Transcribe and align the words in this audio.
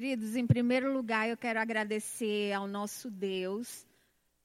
Queridos, 0.00 0.36
em 0.36 0.46
primeiro 0.46 0.92
lugar, 0.92 1.28
eu 1.28 1.36
quero 1.36 1.58
agradecer 1.58 2.52
ao 2.52 2.68
nosso 2.68 3.10
Deus 3.10 3.84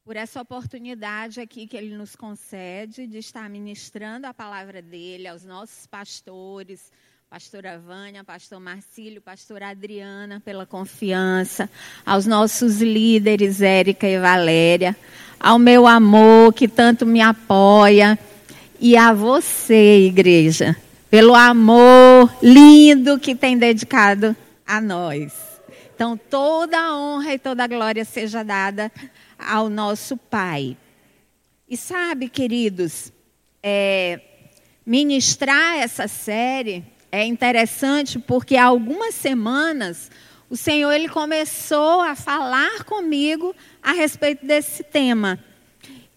por 0.04 0.16
essa 0.16 0.42
oportunidade 0.42 1.40
aqui 1.40 1.68
que 1.68 1.78
Ele 1.78 1.96
nos 1.96 2.16
concede 2.16 3.06
de 3.06 3.20
estar 3.20 3.48
ministrando 3.52 4.26
a 4.26 4.34
palavra 4.34 4.81
dele 4.81 5.28
aos 5.28 5.46
nossos 5.46 5.86
pastores, 5.86 6.92
pastora 7.30 7.78
Vânia, 7.78 8.24
pastor 8.24 8.59
Marcílio, 8.59 9.22
pastora 9.22 9.70
Adriana, 9.70 10.42
pela 10.44 10.66
confiança, 10.66 11.70
aos 12.04 12.26
nossos 12.26 12.81
líderes, 12.81 13.62
Érica 13.62 14.08
e 14.08 14.18
Valéria, 14.18 14.98
ao 15.40 15.59
meu 15.59 15.86
amor 15.86 16.52
que 16.52 16.68
tanto 16.68 17.06
me 17.06 17.22
apoia 17.22 18.18
e 18.80 18.98
a 18.98 19.14
você, 19.14 20.00
igreja, 20.08 20.76
pelo 21.12 21.36
amor 21.36 22.36
lindo 22.42 23.20
que 23.20 23.36
tem 23.36 23.56
dedicado 23.56 24.36
a 24.78 24.82
nós. 24.82 25.34
Então, 25.96 26.18
toda 26.18 26.78
a 26.80 26.98
honra 26.98 27.34
e 27.34 27.40
toda 27.40 27.64
a 27.64 27.68
glória 27.68 28.04
seja 28.04 28.44
dada 28.44 28.92
ao 29.38 29.70
nosso 29.70 30.18
Pai. 30.18 30.76
E 31.70 31.78
sabe, 31.78 32.28
queridos, 32.28 33.12
é, 33.62 34.20
ministrar 34.86 35.78
essa 35.78 36.08
série 36.08 36.84
é 37.12 37.24
interessante 37.24 38.18
porque 38.18 38.56
há 38.56 38.66
algumas 38.66 39.14
semanas 39.14 40.09
o 40.50 40.58
Senhor 40.58 40.92
ele 40.92 41.08
começou 41.08 42.02
a 42.02 42.16
falar 42.16 42.84
comigo 42.84 43.56
a 43.81 43.92
respeito 43.92 44.46
desse 44.46 44.84
tema. 44.84 45.40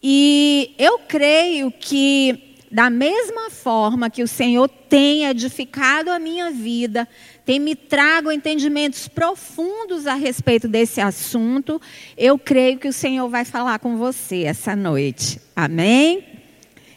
E 0.03 0.75
eu 0.79 0.99
creio 1.01 1.71
que 1.71 2.57
da 2.71 2.91
mesma 2.91 3.51
forma 3.51 4.11
que 4.11 4.23
o 4.23 4.29
Senhor 4.29 4.69
tem 4.69 5.25
edificado 5.25 6.11
a 6.11 6.19
minha 6.19 6.51
vida, 6.51 7.09
tem 7.47 7.61
me 7.61 7.77
trago 7.77 8.33
entendimentos 8.33 9.07
profundos 9.07 10.05
a 10.09 10.15
respeito 10.15 10.67
desse 10.67 11.01
assunto, 11.01 11.81
eu 12.19 12.37
creio 12.37 12.77
que 12.77 12.89
o 12.89 12.93
Senhor 12.93 13.29
vai 13.29 13.45
falar 13.45 13.79
com 13.79 13.97
você 13.97 14.43
essa 14.43 14.75
noite. 14.75 15.41
Amém? 15.55 16.27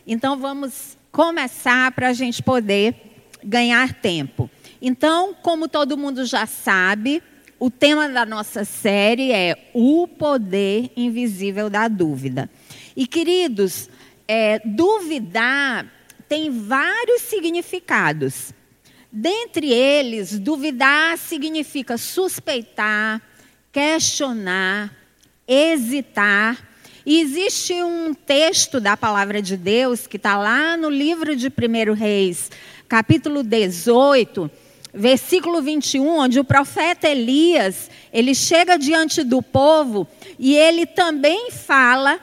Então 0.08 0.40
vamos 0.40 0.98
começar 1.12 1.92
para 1.92 2.10
a 2.10 2.14
gente 2.14 2.42
poder 2.42 2.96
ganhar 3.44 3.94
tempo. 3.94 4.50
Então, 4.82 5.36
como 5.40 5.68
todo 5.68 5.96
mundo 5.96 6.26
já 6.26 6.48
sabe, 6.48 7.22
o 7.60 7.70
tema 7.70 8.10
da 8.10 8.26
nossa 8.26 8.66
série 8.66 9.32
é 9.32 9.70
o 9.72 10.08
poder 10.08 10.92
invisível 10.98 11.70
da 11.70 11.88
dúvida. 11.88 12.50
E 12.98 13.06
queridos, 13.06 13.88
é, 14.28 14.60
duvidar 14.66 15.86
tem 16.28 16.50
vários 16.50 17.22
significados. 17.22 18.52
Dentre 19.12 19.72
eles, 19.72 20.38
duvidar 20.38 21.18
significa 21.18 21.98
suspeitar, 21.98 23.20
questionar, 23.72 24.94
hesitar. 25.48 26.58
E 27.04 27.20
existe 27.20 27.74
um 27.82 28.14
texto 28.14 28.80
da 28.80 28.96
palavra 28.96 29.42
de 29.42 29.58
Deus 29.58 30.06
que 30.06 30.18
está 30.18 30.38
lá 30.38 30.78
no 30.78 30.90
livro 30.90 31.36
de 31.36 31.48
1 31.48 31.94
Reis, 31.94 32.52
capítulo 32.88 33.42
18, 33.42 34.50
versículo 34.94 35.60
21, 35.60 36.08
onde 36.08 36.40
o 36.40 36.44
profeta 36.44 37.08
Elias, 37.08 37.90
ele 38.14 38.36
chega 38.36 38.78
diante 38.78 39.24
do 39.24 39.42
povo 39.42 40.08
e 40.38 40.56
ele 40.56 40.86
também 40.86 41.50
fala 41.50 42.20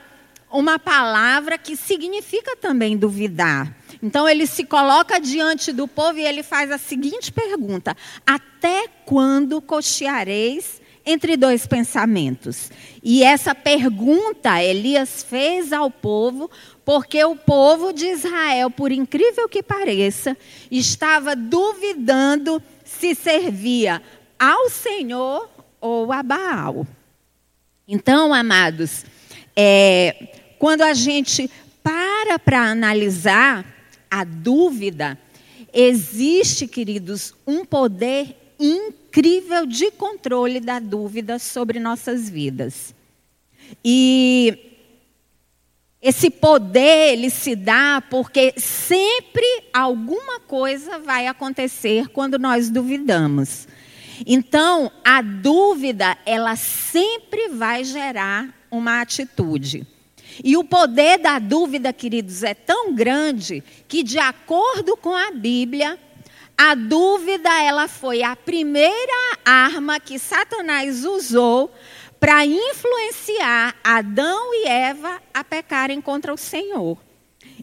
uma 0.49 0.79
palavra 0.79 1.57
que 1.57 1.75
significa 1.75 2.55
também 2.55 2.95
duvidar. 2.95 3.75
Então 4.01 4.27
ele 4.27 4.45
se 4.45 4.63
coloca 4.63 5.19
diante 5.19 5.71
do 5.71 5.87
povo 5.87 6.19
e 6.19 6.25
ele 6.25 6.43
faz 6.43 6.71
a 6.71 6.77
seguinte 6.77 7.31
pergunta: 7.31 7.95
Até 8.25 8.87
quando 9.05 9.61
cocheareis 9.61 10.81
entre 11.05 11.37
dois 11.37 11.65
pensamentos? 11.65 12.69
E 13.01 13.23
essa 13.23 13.55
pergunta 13.55 14.61
Elias 14.61 15.23
fez 15.23 15.73
ao 15.73 15.89
povo, 15.89 16.49
porque 16.85 17.23
o 17.23 17.35
povo 17.35 17.91
de 17.91 18.05
Israel, 18.05 18.69
por 18.69 18.91
incrível 18.91 19.49
que 19.49 19.63
pareça, 19.63 20.37
estava 20.69 21.35
duvidando 21.35 22.61
se 22.83 23.15
servia 23.15 24.01
ao 24.39 24.69
Senhor 24.69 25.49
ou 25.81 26.11
a 26.11 26.21
Baal. 26.21 26.85
Então, 27.87 28.33
amados, 28.33 29.05
é, 29.55 30.27
quando 30.59 30.81
a 30.81 30.93
gente 30.93 31.49
para 31.81 32.37
para 32.37 32.61
analisar 32.63 33.76
a 34.09 34.23
dúvida, 34.23 35.19
existe, 35.73 36.67
queridos, 36.67 37.33
um 37.45 37.65
poder 37.65 38.35
incrível 38.59 39.65
de 39.65 39.91
controle 39.91 40.59
da 40.59 40.79
dúvida 40.79 41.39
sobre 41.39 41.79
nossas 41.79 42.29
vidas. 42.29 42.93
E 43.83 44.67
esse 46.01 46.29
poder 46.29 47.13
ele 47.13 47.29
se 47.29 47.55
dá 47.55 48.01
porque 48.09 48.53
sempre 48.57 49.45
alguma 49.73 50.39
coisa 50.39 50.99
vai 50.99 51.27
acontecer 51.27 52.07
quando 52.09 52.39
nós 52.39 52.69
duvidamos. 52.69 53.67
Então, 54.25 54.91
a 55.03 55.21
dúvida, 55.21 56.17
ela 56.25 56.55
sempre 56.55 57.49
vai 57.49 57.83
gerar 57.83 58.53
uma 58.71 59.01
atitude. 59.01 59.85
E 60.43 60.55
o 60.55 60.63
poder 60.63 61.17
da 61.17 61.39
dúvida, 61.39 61.91
queridos, 61.91 62.43
é 62.43 62.53
tão 62.53 62.93
grande 62.93 63.63
que, 63.87 64.03
de 64.03 64.19
acordo 64.19 64.95
com 64.95 65.13
a 65.13 65.31
Bíblia, 65.31 65.99
a 66.57 66.73
dúvida 66.73 67.49
ela 67.61 67.87
foi 67.87 68.23
a 68.23 68.35
primeira 68.35 69.37
arma 69.45 69.99
que 69.99 70.17
Satanás 70.17 71.05
usou 71.05 71.71
para 72.19 72.45
influenciar 72.45 73.75
Adão 73.83 74.53
e 74.53 74.67
Eva 74.67 75.21
a 75.33 75.43
pecarem 75.43 76.01
contra 76.01 76.33
o 76.33 76.37
Senhor. 76.37 76.97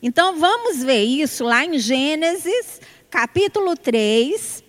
Então 0.00 0.38
vamos 0.38 0.82
ver 0.82 1.02
isso 1.02 1.44
lá 1.44 1.64
em 1.64 1.78
Gênesis, 1.78 2.80
capítulo 3.10 3.76
3, 3.76 4.62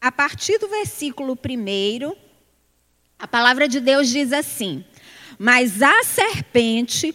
a 0.00 0.12
partir 0.12 0.58
do 0.58 0.68
versículo 0.68 1.32
1. 1.32 2.12
A 3.18 3.26
palavra 3.26 3.68
de 3.68 3.80
Deus 3.80 4.08
diz 4.08 4.32
assim: 4.32 4.84
Mas 5.38 5.80
a 5.80 6.02
serpente 6.02 7.14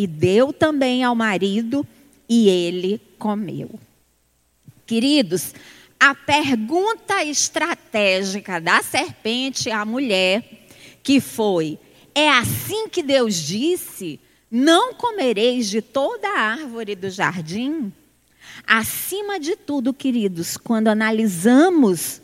e 0.00 0.06
deu 0.06 0.50
também 0.50 1.04
ao 1.04 1.14
marido, 1.14 1.86
e 2.26 2.48
ele 2.48 2.98
comeu. 3.18 3.68
Queridos, 4.86 5.54
a 5.98 6.14
pergunta 6.14 7.22
estratégica 7.22 8.58
da 8.58 8.82
serpente 8.82 9.70
à 9.70 9.84
mulher, 9.84 10.42
que 11.02 11.20
foi: 11.20 11.78
é 12.14 12.30
assim 12.30 12.88
que 12.88 13.02
Deus 13.02 13.34
disse? 13.34 14.18
Não 14.50 14.94
comereis 14.94 15.68
de 15.68 15.82
toda 15.82 16.26
a 16.28 16.40
árvore 16.52 16.96
do 16.96 17.10
jardim? 17.10 17.92
Acima 18.66 19.38
de 19.38 19.54
tudo, 19.54 19.92
queridos, 19.92 20.56
quando 20.56 20.88
analisamos 20.88 22.22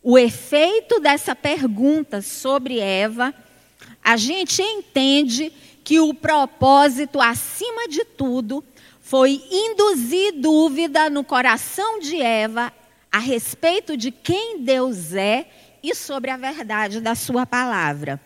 o 0.00 0.16
efeito 0.16 1.00
dessa 1.00 1.34
pergunta 1.34 2.22
sobre 2.22 2.78
Eva, 2.78 3.34
a 4.02 4.16
gente 4.16 4.62
entende 4.62 5.52
que 5.86 6.00
o 6.00 6.12
propósito, 6.12 7.20
acima 7.20 7.86
de 7.86 8.04
tudo, 8.04 8.64
foi 9.00 9.40
induzir 9.48 10.32
dúvida 10.32 11.08
no 11.08 11.22
coração 11.22 12.00
de 12.00 12.20
Eva 12.20 12.72
a 13.12 13.20
respeito 13.20 13.96
de 13.96 14.10
quem 14.10 14.64
Deus 14.64 15.14
é 15.14 15.48
e 15.80 15.94
sobre 15.94 16.32
a 16.32 16.36
verdade 16.36 17.00
da 17.00 17.14
sua 17.14 17.46
palavra. 17.46 18.20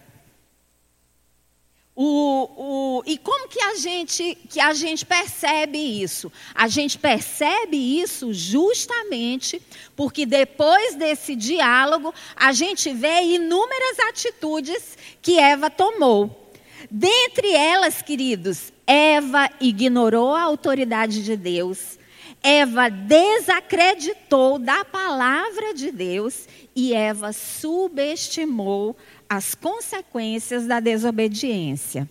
O, 1.94 2.48
o, 2.56 3.02
e 3.04 3.18
como 3.18 3.46
que 3.46 3.60
a, 3.60 3.74
gente, 3.74 4.38
que 4.48 4.58
a 4.58 4.72
gente 4.72 5.04
percebe 5.04 5.76
isso? 5.76 6.32
A 6.54 6.66
gente 6.66 6.98
percebe 6.98 7.76
isso 7.76 8.32
justamente 8.32 9.60
porque 9.94 10.24
depois 10.24 10.94
desse 10.94 11.36
diálogo 11.36 12.14
a 12.34 12.54
gente 12.54 12.90
vê 12.90 13.20
inúmeras 13.20 13.98
atitudes 14.08 14.96
que 15.20 15.38
Eva 15.38 15.68
tomou. 15.68 16.39
Dentre 16.88 17.52
elas, 17.52 18.00
queridos, 18.00 18.72
Eva 18.86 19.50
ignorou 19.60 20.34
a 20.34 20.42
autoridade 20.42 21.24
de 21.24 21.36
Deus, 21.36 21.98
Eva 22.42 22.88
desacreditou 22.88 24.58
da 24.58 24.84
palavra 24.84 25.74
de 25.74 25.90
Deus 25.90 26.48
e 26.74 26.94
Eva 26.94 27.32
subestimou 27.32 28.96
as 29.28 29.54
consequências 29.54 30.66
da 30.66 30.80
desobediência. 30.80 32.08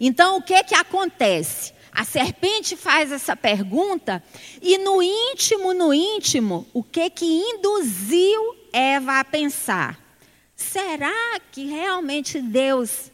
Então, 0.00 0.38
o 0.38 0.42
que 0.42 0.62
que 0.64 0.74
acontece? 0.74 1.72
A 1.92 2.04
serpente 2.04 2.76
faz 2.76 3.12
essa 3.12 3.36
pergunta 3.36 4.22
e 4.62 4.78
no 4.78 5.02
íntimo, 5.02 5.74
no 5.74 5.92
íntimo, 5.92 6.66
o 6.72 6.82
que 6.82 7.10
que 7.10 7.26
induziu 7.26 8.56
Eva 8.72 9.20
a 9.20 9.24
pensar? 9.24 9.98
Será 10.54 11.40
que 11.50 11.66
realmente 11.66 12.40
Deus 12.40 13.10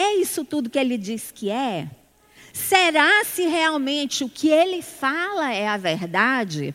é 0.00 0.16
isso 0.16 0.44
tudo 0.44 0.70
que 0.70 0.78
ele 0.78 0.96
diz 0.96 1.30
que 1.30 1.50
é? 1.50 1.88
Será 2.52 3.24
se 3.24 3.46
realmente 3.46 4.24
o 4.24 4.28
que 4.28 4.48
ele 4.48 4.82
fala 4.82 5.52
é 5.52 5.68
a 5.68 5.76
verdade? 5.76 6.74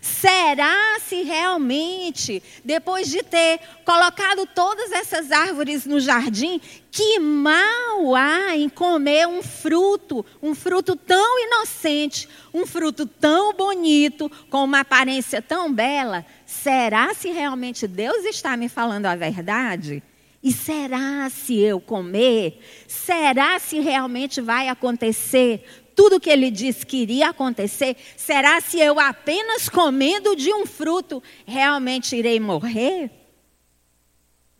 Será 0.00 0.98
se 1.00 1.22
realmente, 1.22 2.42
depois 2.64 3.08
de 3.08 3.22
ter 3.22 3.58
colocado 3.84 4.46
todas 4.46 4.92
essas 4.92 5.32
árvores 5.32 5.84
no 5.84 5.98
jardim, 5.98 6.60
que 6.90 7.18
mal 7.18 8.14
há 8.14 8.56
em 8.56 8.68
comer 8.68 9.26
um 9.26 9.42
fruto, 9.42 10.24
um 10.42 10.54
fruto 10.54 10.94
tão 10.94 11.46
inocente, 11.46 12.28
um 12.54 12.64
fruto 12.64 13.06
tão 13.06 13.52
bonito, 13.52 14.30
com 14.48 14.64
uma 14.64 14.80
aparência 14.80 15.42
tão 15.42 15.72
bela? 15.72 16.24
Será 16.46 17.12
se 17.12 17.30
realmente 17.30 17.86
Deus 17.86 18.24
está 18.24 18.56
me 18.56 18.68
falando 18.68 19.06
a 19.06 19.16
verdade? 19.16 20.02
E 20.42 20.52
será 20.52 21.28
se 21.30 21.58
eu 21.58 21.80
comer? 21.80 22.60
Será 22.86 23.58
se 23.58 23.80
realmente 23.80 24.40
vai 24.40 24.68
acontecer 24.68 25.64
tudo 25.98 26.16
o 26.16 26.20
que 26.20 26.30
ele 26.30 26.48
disse 26.48 26.86
que 26.86 26.98
iria 26.98 27.30
acontecer? 27.30 27.96
Será 28.16 28.60
se 28.60 28.78
eu 28.78 29.00
apenas 29.00 29.68
comendo 29.68 30.36
de 30.36 30.52
um 30.54 30.64
fruto 30.64 31.20
realmente 31.44 32.14
irei 32.14 32.38
morrer? 32.38 33.10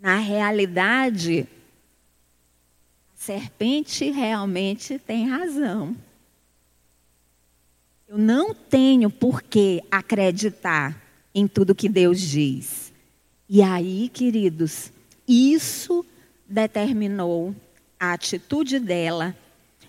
Na 0.01 0.17
realidade, 0.17 1.47
a 3.15 3.17
serpente 3.17 4.11
realmente 4.11 4.99
tem 4.99 5.29
razão. 5.29 5.97
Eu 8.09 8.19
não 8.19 8.53
tenho 8.53 9.09
por 9.09 9.41
que 9.41 9.81
acreditar 9.91 11.01
em 11.33 11.47
tudo 11.47 11.75
que 11.75 11.89
Deus 11.89 12.21
diz. 12.21 12.93
E 13.49 13.63
aí, 13.63 14.09
queridos, 14.09 14.91
isso 15.29 16.05
determinou 16.49 17.55
a 18.01 18.15
atitude 18.15 18.81
dela 18.81 19.37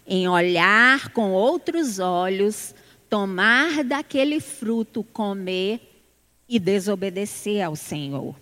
em 0.06 0.28
olhar 0.28 1.10
com 1.10 1.32
outros 1.32 2.00
olhos, 2.00 2.76
tomar 3.10 3.84
daquele 3.84 4.40
fruto, 4.40 5.04
comer 5.04 5.80
e 6.48 6.60
desobedecer 6.60 7.66
ao 7.66 7.76
Senhor. 7.76 8.36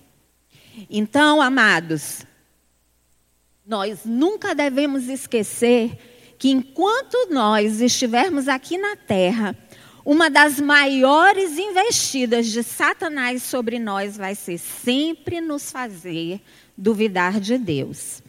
Então, 0.89 1.41
amados, 1.41 2.25
nós 3.65 4.05
nunca 4.05 4.55
devemos 4.55 5.09
esquecer 5.09 5.97
que 6.37 6.49
enquanto 6.49 7.29
nós 7.31 7.81
estivermos 7.81 8.47
aqui 8.47 8.77
na 8.77 8.95
terra, 8.95 9.55
uma 10.09 10.29
das 10.29 10.57
maiores 10.57 11.57
investidas 11.57 12.47
de 12.47 12.63
Satanás 12.63 13.43
sobre 13.43 13.77
nós 13.77 14.15
vai 14.15 14.35
ser 14.35 14.57
sempre 14.57 15.41
nos 15.41 15.69
fazer 15.69 16.39
duvidar 16.77 17.41
de 17.41 17.57
Deus. 17.57 18.23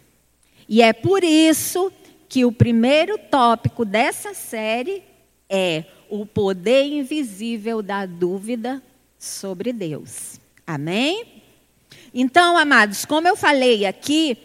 E 0.69 0.83
é 0.83 0.93
por 0.93 1.23
isso 1.23 1.93
que 2.29 2.45
o 2.45 2.50
primeiro 2.50 3.17
tópico 3.17 3.85
dessa 3.85 4.35
série 4.35 5.05
é 5.49 5.85
o 6.11 6.26
poder 6.26 6.83
invisível 6.83 7.81
da 7.81 8.07
dúvida 8.07 8.83
sobre 9.17 9.73
Deus. 9.73 10.41
Amém? 10.67 11.45
Então, 12.12 12.57
amados, 12.57 13.05
como 13.05 13.29
eu 13.29 13.37
falei 13.37 13.87
aqui, 13.87 14.37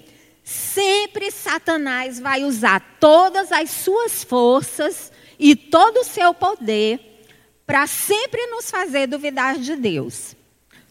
sempre 0.44 1.32
Satanás 1.32 2.20
vai 2.20 2.44
usar 2.44 2.98
todas 3.00 3.52
as 3.52 3.72
suas 3.72 4.24
forças 4.24 5.12
e 5.40 5.56
todo 5.56 6.02
o 6.02 6.06
seu 6.06 6.32
poder 6.32 7.10
para 7.66 7.88
sempre 7.88 8.46
nos 8.48 8.70
fazer 8.70 9.08
duvidar 9.08 9.58
de 9.58 9.76
Deus. 9.76 10.36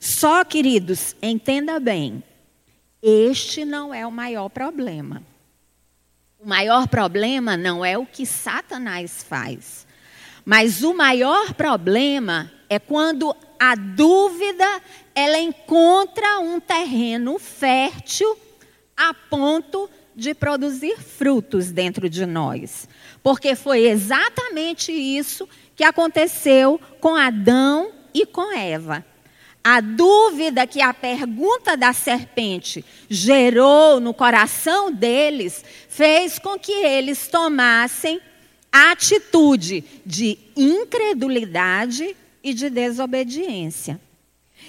Só, 0.01 0.45
queridos, 0.45 1.15
entenda 1.23 1.79
bem, 1.79 2.23
este 3.03 3.65
não 3.65 3.93
é 3.93 4.07
o 4.07 4.11
maior 4.11 4.49
problema. 4.49 5.23
O 6.39 6.49
maior 6.49 6.89
problema 6.89 7.57
não 7.57 7.85
é 7.85 7.97
o 7.97 8.05
que 8.05 8.27
Satanás 8.27 9.23
faz, 9.23 9.87
mas 10.45 10.83
o 10.83 10.93
maior 10.93 11.55
problema 11.55 12.51
é 12.69 12.79
quando 12.79 13.37
a 13.61 13.77
dúvida 13.77 14.83
ela 15.15 15.39
encontra 15.39 16.41
um 16.41 16.59
terreno 16.59 17.39
fértil 17.39 18.37
a 18.97 19.15
ponto 19.15 19.89
de 20.15 20.35
produzir 20.35 20.99
frutos 20.99 21.71
dentro 21.71 22.09
de 22.09 22.27
nós. 22.27 22.89
Porque 23.23 23.55
foi 23.55 23.87
exatamente 23.87 24.91
isso 24.91 25.47
que 25.47 25.62
aconteceu 25.83 26.81
com 27.01 27.15
Adão 27.15 27.91
e 28.13 28.27
com 28.27 28.53
Eva. 28.57 29.05
A 29.65 29.81
dúvida 29.81 30.67
que 30.67 30.83
a 30.83 30.93
pergunta 30.93 31.77
da 31.77 31.93
serpente 31.93 32.85
gerou 33.09 34.01
no 34.01 34.13
coração 34.13 34.93
deles 34.93 35.65
fez 35.89 36.39
com 36.39 36.59
que 36.59 36.73
eles 36.73 37.29
tomassem 37.29 38.21
a 38.73 38.91
atitude 38.91 39.85
de 40.05 40.39
incredulidade 40.57 42.17
e 42.43 42.53
de 42.53 42.69
desobediência. 42.69 44.01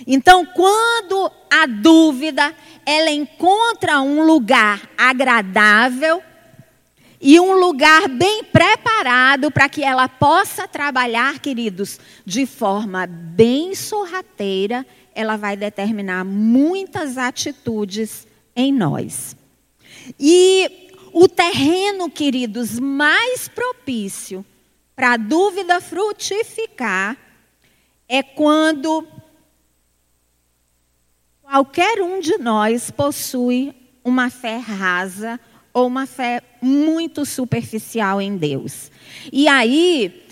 Então, 0.06 0.46
quando 0.46 1.32
a 1.50 1.66
dúvida 1.66 2.54
ela 2.86 3.10
encontra 3.10 4.02
um 4.02 4.24
lugar 4.24 4.90
agradável, 4.98 6.22
e 7.26 7.40
um 7.40 7.54
lugar 7.54 8.10
bem 8.10 8.44
preparado 8.44 9.50
para 9.50 9.70
que 9.70 9.82
ela 9.82 10.10
possa 10.10 10.68
trabalhar, 10.68 11.40
queridos, 11.40 11.98
de 12.26 12.46
forma 12.46 13.08
bem 13.08 13.74
sorrateira, 13.74 14.86
ela 15.16 15.38
vai 15.38 15.56
determinar 15.56 16.26
muitas 16.26 17.18
atitudes 17.18 18.28
em 18.54 18.74
nós. 18.74 19.38
E 20.20 21.00
o 21.14 21.30
terreno, 21.30 22.10
queridos, 22.10 22.78
mais 22.78 23.48
propício 23.48 24.46
para 24.94 25.14
a 25.14 25.18
dúvida 25.18 25.80
frutificar 25.80 27.16
é 28.10 28.22
quando 28.22 29.08
qualquer 31.42 32.02
um 32.02 32.20
de 32.20 32.38
nós 32.38 32.92
possui 32.92 33.74
uma 34.04 34.30
fé 34.30 34.58
rasa 34.58 35.40
ou 35.72 35.88
uma 35.88 36.06
fé 36.06 36.42
muito 36.64 37.26
superficial 37.26 38.22
em 38.22 38.38
Deus. 38.38 38.90
E 39.32 39.48
aí, 39.48 40.24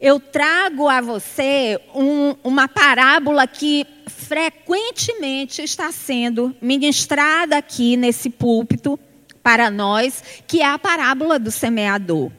eu 0.00 0.18
trago 0.18 0.88
a 0.88 1.00
você 1.00 1.78
um, 1.94 2.34
uma 2.42 2.66
parábola 2.66 3.46
que 3.46 3.86
frequentemente 4.06 5.62
está 5.62 5.92
sendo 5.92 6.54
ministrada 6.60 7.56
aqui 7.58 7.96
nesse 7.96 8.30
púlpito 8.30 8.98
para 9.42 9.70
nós, 9.70 10.22
que 10.46 10.62
é 10.62 10.66
a 10.66 10.78
parábola 10.78 11.38
do 11.38 11.50
semeador. 11.50 12.30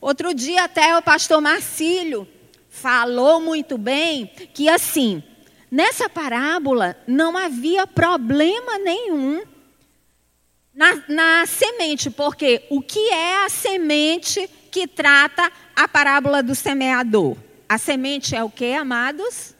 Outro 0.00 0.34
dia 0.34 0.64
até 0.64 0.96
o 0.98 1.02
pastor 1.02 1.40
Marcílio 1.40 2.28
falou 2.68 3.40
muito 3.40 3.78
bem 3.78 4.30
que 4.52 4.68
assim, 4.68 5.22
nessa 5.70 6.08
parábola 6.10 6.94
não 7.06 7.38
havia 7.38 7.86
problema 7.86 8.78
nenhum 8.78 9.42
na, 10.74 11.02
na 11.08 11.46
semente, 11.46 12.10
porque 12.10 12.64
o 12.68 12.82
que 12.82 13.10
é 13.10 13.44
a 13.44 13.48
semente 13.48 14.50
que 14.70 14.88
trata 14.88 15.50
a 15.74 15.86
parábola 15.86 16.42
do 16.42 16.54
semeador? 16.54 17.36
A 17.68 17.78
semente 17.78 18.34
é 18.34 18.42
o 18.42 18.50
que, 18.50 18.72
amados? 18.74 19.54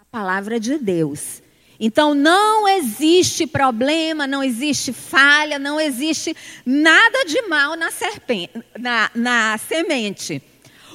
A 0.00 0.04
palavra 0.04 0.58
de 0.58 0.76
Deus. 0.76 1.40
Então 1.78 2.14
não 2.14 2.68
existe 2.68 3.46
problema, 3.46 4.26
não 4.26 4.42
existe 4.42 4.92
falha, 4.92 5.58
não 5.58 5.80
existe 5.80 6.36
nada 6.66 7.24
de 7.24 7.42
mal 7.42 7.76
na, 7.76 7.90
serpente, 7.90 8.52
na, 8.78 9.10
na 9.14 9.58
semente. 9.58 10.42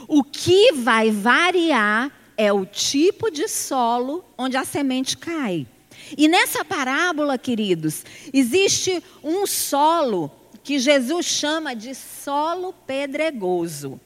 O 0.08 0.24
que 0.24 0.72
vai 0.74 1.12
variar 1.12 2.12
é 2.38 2.54
o 2.54 2.66
tipo 2.66 3.30
de 3.30 3.48
solo 3.48 4.24
onde 4.38 4.56
a 4.56 4.64
semente 4.64 5.18
cai. 5.18 5.68
E 6.16 6.28
nessa 6.28 6.64
parábola, 6.64 7.38
queridos, 7.38 8.06
existe 8.32 9.04
um 9.24 9.48
solo 9.48 10.32
que 10.64 10.80
Jesus 10.80 11.26
chama 11.26 11.76
de 11.76 11.96
solo 11.96 12.74
pedregoso. 12.86 14.00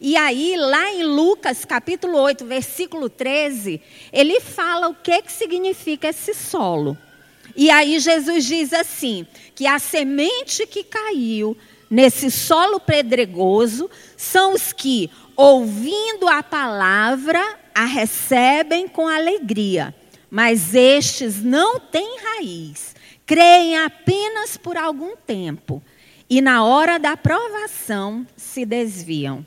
E 0.00 0.16
aí, 0.16 0.56
lá 0.56 0.90
em 0.92 1.04
Lucas 1.04 1.64
capítulo 1.64 2.18
8, 2.18 2.44
versículo 2.44 3.08
13, 3.08 3.80
ele 4.12 4.40
fala 4.40 4.88
o 4.88 4.94
que, 4.94 5.22
que 5.22 5.32
significa 5.32 6.08
esse 6.08 6.34
solo. 6.34 6.96
E 7.54 7.70
aí 7.70 7.98
Jesus 7.98 8.44
diz 8.44 8.72
assim: 8.72 9.26
que 9.54 9.66
a 9.66 9.78
semente 9.78 10.66
que 10.66 10.82
caiu 10.82 11.56
nesse 11.90 12.30
solo 12.30 12.80
pedregoso 12.80 13.90
são 14.16 14.54
os 14.54 14.72
que, 14.72 15.10
ouvindo 15.36 16.28
a 16.28 16.42
palavra, 16.42 17.40
a 17.74 17.84
recebem 17.84 18.88
com 18.88 19.06
alegria. 19.06 19.94
Mas 20.34 20.74
estes 20.74 21.42
não 21.42 21.78
têm 21.78 22.18
raiz, 22.18 22.96
creem 23.26 23.76
apenas 23.76 24.56
por 24.56 24.78
algum 24.78 25.14
tempo 25.14 25.82
e 26.28 26.40
na 26.40 26.64
hora 26.64 26.98
da 26.98 27.18
provação 27.18 28.26
se 28.34 28.64
desviam. 28.64 29.46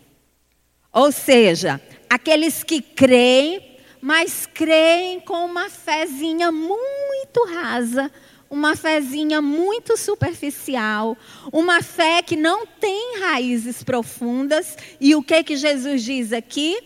Ou 0.93 1.11
seja, 1.11 1.81
aqueles 2.07 2.61
que 2.63 2.83
creem, 2.83 3.79
mas 3.99 4.45
creem 4.45 5.19
com 5.21 5.43
uma 5.43 5.71
fezinha 5.71 6.51
muito 6.51 7.47
rasa, 7.51 8.11
uma 8.47 8.75
fezinha 8.75 9.41
muito 9.41 9.97
superficial, 9.97 11.17
uma 11.51 11.81
fé 11.81 12.21
que 12.21 12.35
não 12.35 12.67
tem 12.67 13.21
raízes 13.21 13.81
profundas. 13.81 14.77
E 15.01 15.15
o 15.15 15.23
que 15.23 15.43
que 15.43 15.57
Jesus 15.57 16.03
diz 16.03 16.31
aqui? 16.31 16.77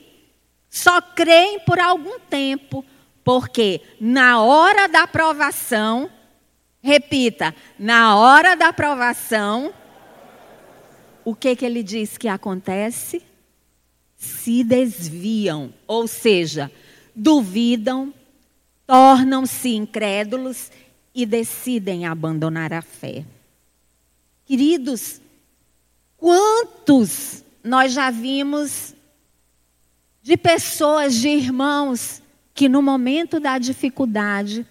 Só 0.69 1.01
creem 1.01 1.59
por 1.59 1.77
algum 1.77 2.17
tempo, 2.17 2.85
porque 3.29 3.81
na 4.01 4.41
hora 4.41 4.87
da 4.87 5.05
provação, 5.05 6.09
repita, 6.81 7.53
na 7.77 8.15
hora 8.15 8.55
da 8.55 8.73
provação, 8.73 9.71
o 11.23 11.35
que 11.35 11.55
que 11.55 11.63
ele 11.63 11.83
diz 11.83 12.17
que 12.17 12.27
acontece? 12.27 13.21
Se 14.17 14.63
desviam, 14.63 15.71
ou 15.85 16.07
seja, 16.07 16.71
duvidam, 17.15 18.11
tornam-se 18.87 19.75
incrédulos 19.75 20.71
e 21.13 21.23
decidem 21.23 22.07
abandonar 22.07 22.73
a 22.73 22.81
fé. 22.81 23.23
Queridos, 24.43 25.21
quantos 26.17 27.43
nós 27.63 27.93
já 27.93 28.09
vimos 28.09 28.95
de 30.19 30.35
pessoas, 30.35 31.13
de 31.13 31.27
irmãos, 31.29 32.23
que 32.59 32.67
no 32.67 32.81
momento 32.81 33.39
da 33.39 33.57
dificuldade 33.57 34.65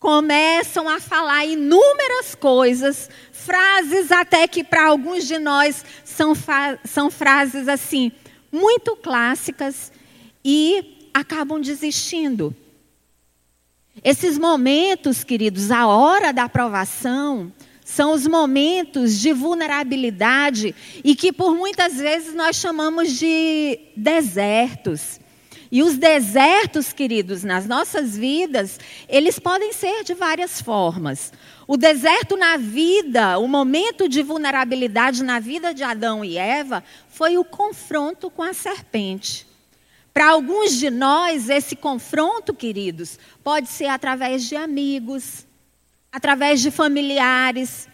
começam 0.00 0.88
a 0.88 0.98
falar 0.98 1.46
inúmeras 1.46 2.34
coisas, 2.34 3.08
frases 3.30 4.10
até 4.10 4.48
que 4.48 4.64
para 4.64 4.86
alguns 4.86 5.24
de 5.24 5.38
nós 5.38 5.84
são, 6.04 6.32
são 6.84 7.08
frases 7.08 7.68
assim, 7.68 8.10
muito 8.50 8.96
clássicas 8.96 9.92
e 10.44 11.08
acabam 11.14 11.60
desistindo. 11.60 12.52
Esses 14.02 14.36
momentos, 14.36 15.22
queridos, 15.22 15.70
a 15.70 15.86
hora 15.86 16.32
da 16.32 16.42
aprovação, 16.42 17.52
são 17.84 18.14
os 18.14 18.26
momentos 18.26 19.16
de 19.16 19.32
vulnerabilidade 19.32 20.74
e 21.04 21.14
que 21.14 21.32
por 21.32 21.54
muitas 21.54 21.98
vezes 21.98 22.34
nós 22.34 22.56
chamamos 22.56 23.16
de 23.16 23.78
desertos. 23.96 25.20
E 25.70 25.82
os 25.82 25.96
desertos, 25.96 26.92
queridos, 26.92 27.44
nas 27.44 27.66
nossas 27.66 28.16
vidas, 28.16 28.80
eles 29.08 29.38
podem 29.38 29.72
ser 29.72 30.02
de 30.02 30.14
várias 30.14 30.60
formas. 30.60 31.32
O 31.66 31.76
deserto 31.76 32.36
na 32.36 32.56
vida, 32.56 33.38
o 33.38 33.46
momento 33.46 34.08
de 34.08 34.22
vulnerabilidade 34.22 35.22
na 35.22 35.38
vida 35.38 35.74
de 35.74 35.84
Adão 35.84 36.24
e 36.24 36.38
Eva, 36.38 36.82
foi 37.08 37.36
o 37.36 37.44
confronto 37.44 38.30
com 38.30 38.42
a 38.42 38.54
serpente. 38.54 39.46
Para 40.14 40.30
alguns 40.30 40.72
de 40.72 40.90
nós, 40.90 41.50
esse 41.50 41.76
confronto, 41.76 42.54
queridos, 42.54 43.18
pode 43.44 43.68
ser 43.68 43.86
através 43.86 44.48
de 44.48 44.56
amigos, 44.56 45.46
através 46.10 46.60
de 46.62 46.70
familiares, 46.70 47.86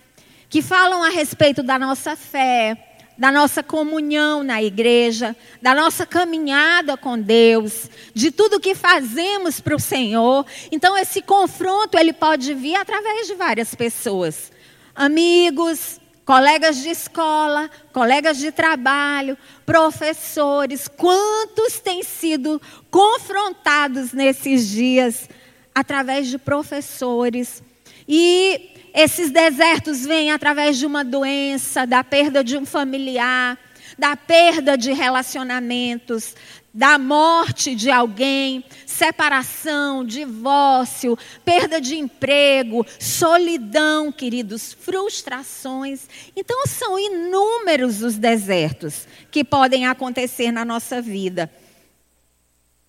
que 0.48 0.62
falam 0.62 1.02
a 1.02 1.08
respeito 1.08 1.62
da 1.62 1.78
nossa 1.78 2.14
fé, 2.14 2.93
da 3.16 3.30
nossa 3.30 3.62
comunhão 3.62 4.42
na 4.42 4.62
igreja, 4.62 5.36
da 5.62 5.74
nossa 5.74 6.04
caminhada 6.04 6.96
com 6.96 7.18
Deus, 7.18 7.88
de 8.12 8.30
tudo 8.30 8.60
que 8.60 8.74
fazemos 8.74 9.60
para 9.60 9.76
o 9.76 9.80
Senhor. 9.80 10.44
Então 10.70 10.96
esse 10.96 11.22
confronto 11.22 11.96
ele 11.96 12.12
pode 12.12 12.54
vir 12.54 12.76
através 12.76 13.26
de 13.26 13.34
várias 13.34 13.74
pessoas, 13.74 14.50
amigos, 14.94 16.00
colegas 16.24 16.76
de 16.78 16.88
escola, 16.88 17.70
colegas 17.92 18.38
de 18.38 18.50
trabalho, 18.50 19.36
professores. 19.64 20.88
Quantos 20.88 21.78
têm 21.80 22.02
sido 22.02 22.60
confrontados 22.90 24.12
nesses 24.12 24.68
dias 24.68 25.28
através 25.74 26.28
de 26.28 26.38
professores? 26.38 27.62
E 28.08 28.73
esses 28.94 29.32
desertos 29.32 30.06
vêm 30.06 30.30
através 30.30 30.78
de 30.78 30.86
uma 30.86 31.04
doença, 31.04 31.84
da 31.84 32.04
perda 32.04 32.44
de 32.44 32.56
um 32.56 32.64
familiar, 32.64 33.58
da 33.98 34.16
perda 34.16 34.78
de 34.78 34.92
relacionamentos, 34.92 36.36
da 36.72 36.96
morte 36.96 37.74
de 37.74 37.90
alguém, 37.90 38.64
separação, 38.86 40.04
divórcio, 40.04 41.18
perda 41.44 41.80
de 41.80 41.96
emprego, 41.96 42.86
solidão, 43.00 44.12
queridos, 44.12 44.72
frustrações. 44.72 46.08
Então, 46.36 46.64
são 46.66 46.96
inúmeros 46.96 48.00
os 48.00 48.16
desertos 48.16 49.08
que 49.30 49.42
podem 49.42 49.86
acontecer 49.86 50.52
na 50.52 50.64
nossa 50.64 51.02
vida. 51.02 51.50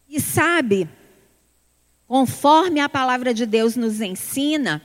E 0.07 0.21
sabe, 0.21 0.87
conforme 2.07 2.79
a 2.79 2.89
palavra 2.89 3.33
de 3.33 3.45
Deus 3.45 3.75
nos 3.75 4.01
ensina, 4.01 4.81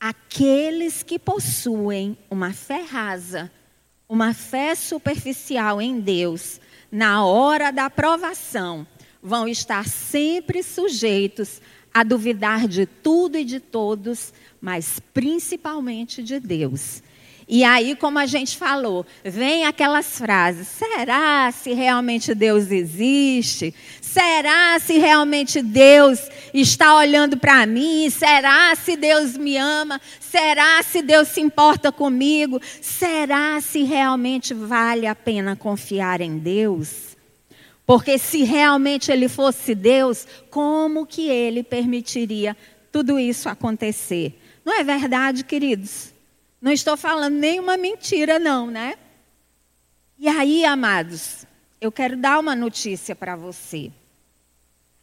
aqueles 0.00 1.02
que 1.02 1.18
possuem 1.18 2.16
uma 2.30 2.52
fé 2.52 2.82
rasa, 2.82 3.50
uma 4.08 4.32
fé 4.32 4.74
superficial 4.74 5.82
em 5.82 6.00
Deus, 6.00 6.60
na 6.90 7.24
hora 7.24 7.70
da 7.70 7.90
provação, 7.90 8.86
vão 9.22 9.48
estar 9.48 9.86
sempre 9.86 10.62
sujeitos 10.62 11.60
a 11.92 12.02
duvidar 12.02 12.68
de 12.68 12.86
tudo 12.86 13.36
e 13.36 13.44
de 13.44 13.60
todos, 13.60 14.32
mas 14.60 15.00
principalmente 15.12 16.22
de 16.22 16.38
Deus. 16.38 17.02
E 17.50 17.64
aí, 17.64 17.96
como 17.96 18.18
a 18.18 18.26
gente 18.26 18.58
falou, 18.58 19.06
vem 19.24 19.64
aquelas 19.64 20.18
frases: 20.18 20.68
será 20.68 21.50
se 21.50 21.72
realmente 21.72 22.34
Deus 22.34 22.70
existe? 22.70 23.74
Será 24.20 24.80
se 24.80 24.98
realmente 24.98 25.62
Deus 25.62 26.28
está 26.52 26.96
olhando 26.96 27.36
para 27.36 27.64
mim? 27.66 28.10
Será 28.10 28.74
se 28.74 28.96
Deus 28.96 29.36
me 29.36 29.56
ama? 29.56 30.00
Será 30.18 30.82
se 30.82 31.00
Deus 31.02 31.28
se 31.28 31.40
importa 31.40 31.92
comigo? 31.92 32.60
Será 32.82 33.60
se 33.60 33.84
realmente 33.84 34.52
vale 34.52 35.06
a 35.06 35.14
pena 35.14 35.54
confiar 35.54 36.20
em 36.20 36.36
Deus? 36.36 37.16
Porque 37.86 38.18
se 38.18 38.42
realmente 38.42 39.12
ele 39.12 39.28
fosse 39.28 39.72
Deus, 39.72 40.26
como 40.50 41.06
que 41.06 41.28
ele 41.28 41.62
permitiria 41.62 42.56
tudo 42.90 43.20
isso 43.20 43.48
acontecer? 43.48 44.36
Não 44.64 44.80
é 44.80 44.82
verdade, 44.82 45.44
queridos? 45.44 46.12
Não 46.60 46.72
estou 46.72 46.96
falando 46.96 47.34
nenhuma 47.34 47.76
mentira, 47.76 48.40
não, 48.40 48.66
né? 48.66 48.96
E 50.18 50.26
aí, 50.26 50.64
amados, 50.64 51.46
eu 51.80 51.92
quero 51.92 52.16
dar 52.16 52.40
uma 52.40 52.56
notícia 52.56 53.14
para 53.14 53.36
você. 53.36 53.92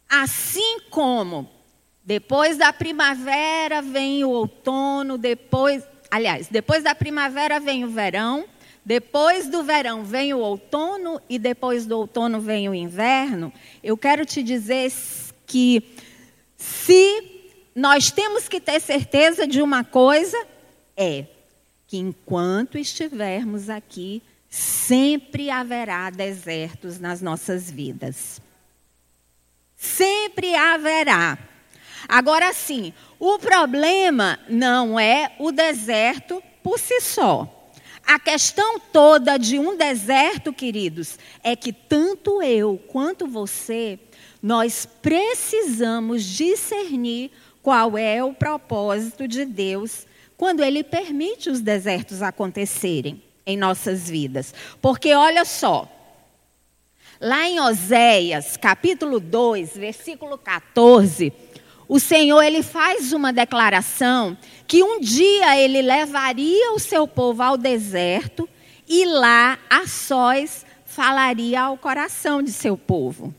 Assim 0.08 0.80
como 0.90 1.48
depois 2.04 2.56
da 2.56 2.72
primavera 2.72 3.82
vem 3.82 4.24
o 4.24 4.30
outono, 4.30 5.18
depois, 5.18 5.82
aliás, 6.10 6.46
depois 6.48 6.84
da 6.84 6.94
primavera 6.94 7.58
vem 7.58 7.84
o 7.84 7.88
verão, 7.88 8.44
depois 8.84 9.48
do 9.48 9.64
verão 9.64 10.04
vem 10.04 10.32
o 10.32 10.38
outono 10.38 11.20
e 11.28 11.36
depois 11.36 11.84
do 11.84 11.98
outono 11.98 12.40
vem 12.40 12.68
o 12.68 12.74
inverno, 12.74 13.52
eu 13.82 13.96
quero 13.96 14.24
te 14.24 14.40
dizer 14.44 14.92
que 15.44 15.82
se 16.56 17.36
nós 17.74 18.12
temos 18.12 18.48
que 18.48 18.60
ter 18.60 18.80
certeza 18.80 19.44
de 19.44 19.60
uma 19.60 19.82
coisa, 19.82 20.38
é 20.96 21.26
que 21.88 21.98
enquanto 21.98 22.78
estivermos 22.78 23.68
aqui, 23.68 24.22
sempre 24.48 25.50
haverá 25.50 26.08
desertos 26.10 27.00
nas 27.00 27.20
nossas 27.20 27.68
vidas. 27.68 28.40
Sempre 29.86 30.54
haverá. 30.54 31.38
Agora 32.08 32.52
sim, 32.52 32.92
o 33.18 33.38
problema 33.38 34.38
não 34.48 34.98
é 34.98 35.32
o 35.38 35.50
deserto 35.50 36.42
por 36.62 36.78
si 36.78 37.00
só. 37.00 37.52
A 38.06 38.18
questão 38.18 38.78
toda 38.78 39.36
de 39.36 39.58
um 39.58 39.76
deserto, 39.76 40.52
queridos, 40.52 41.18
é 41.42 41.56
que 41.56 41.72
tanto 41.72 42.42
eu 42.42 42.78
quanto 42.88 43.26
você, 43.26 43.98
nós 44.42 44.86
precisamos 45.02 46.24
discernir 46.24 47.32
qual 47.62 47.98
é 47.98 48.22
o 48.22 48.32
propósito 48.32 49.26
de 49.26 49.44
Deus 49.44 50.06
quando 50.36 50.62
Ele 50.62 50.84
permite 50.84 51.50
os 51.50 51.60
desertos 51.60 52.22
acontecerem 52.22 53.22
em 53.44 53.56
nossas 53.56 54.08
vidas. 54.08 54.54
Porque 54.80 55.12
olha 55.14 55.44
só, 55.44 55.90
lá 57.20 57.48
em 57.48 57.60
Oséias, 57.60 58.56
capítulo 58.56 59.20
2, 59.20 59.76
versículo 59.76 60.36
14, 60.36 61.32
o 61.88 62.00
Senhor 62.00 62.42
ele 62.42 62.62
faz 62.62 63.12
uma 63.12 63.32
declaração 63.32 64.36
que 64.66 64.82
um 64.82 65.00
dia 65.00 65.58
ele 65.58 65.80
levaria 65.80 66.72
o 66.72 66.78
seu 66.78 67.06
povo 67.06 67.42
ao 67.42 67.56
deserto 67.56 68.48
e 68.88 69.04
lá 69.04 69.58
a 69.70 69.86
sós 69.86 70.66
falaria 70.84 71.62
ao 71.62 71.76
coração 71.76 72.42
de 72.42 72.50
seu 72.52 72.76
povo. 72.76 73.34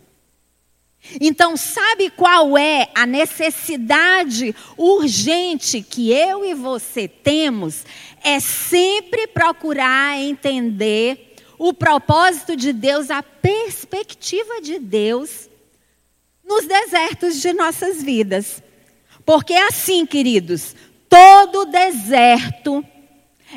Então, 1.22 1.56
sabe 1.56 2.10
qual 2.10 2.58
é 2.58 2.90
a 2.94 3.06
necessidade 3.06 4.54
urgente 4.78 5.82
que 5.82 6.12
eu 6.12 6.44
e 6.44 6.54
você 6.54 7.08
temos? 7.08 7.86
É 8.24 8.40
sempre 8.40 9.28
procurar 9.28 10.18
entender 10.20 11.27
o 11.58 11.74
propósito 11.74 12.56
de 12.56 12.72
Deus, 12.72 13.10
a 13.10 13.24
perspectiva 13.24 14.62
de 14.62 14.80
Deus 14.80 15.50
nos 16.48 16.66
desertos 16.66 17.42
de 17.42 17.54
nossas 17.54 18.02
vidas. 18.02 18.64
Porque 19.26 19.54
é 19.54 19.68
assim, 19.68 20.06
queridos, 20.06 20.76
todo 21.10 21.66
deserto 21.66 22.86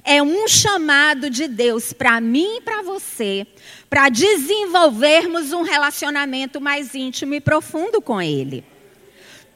é 0.04 0.22
um 0.22 0.46
chamado 0.48 1.28
de 1.28 1.48
Deus 1.48 1.92
para 1.92 2.20
mim 2.20 2.56
e 2.56 2.60
para 2.60 2.82
você, 2.82 3.46
para 3.88 4.08
desenvolvermos 4.08 5.52
um 5.52 5.62
relacionamento 5.62 6.60
mais 6.60 6.94
íntimo 6.94 7.34
e 7.34 7.40
profundo 7.40 8.00
com 8.00 8.20
Ele. 8.20 8.64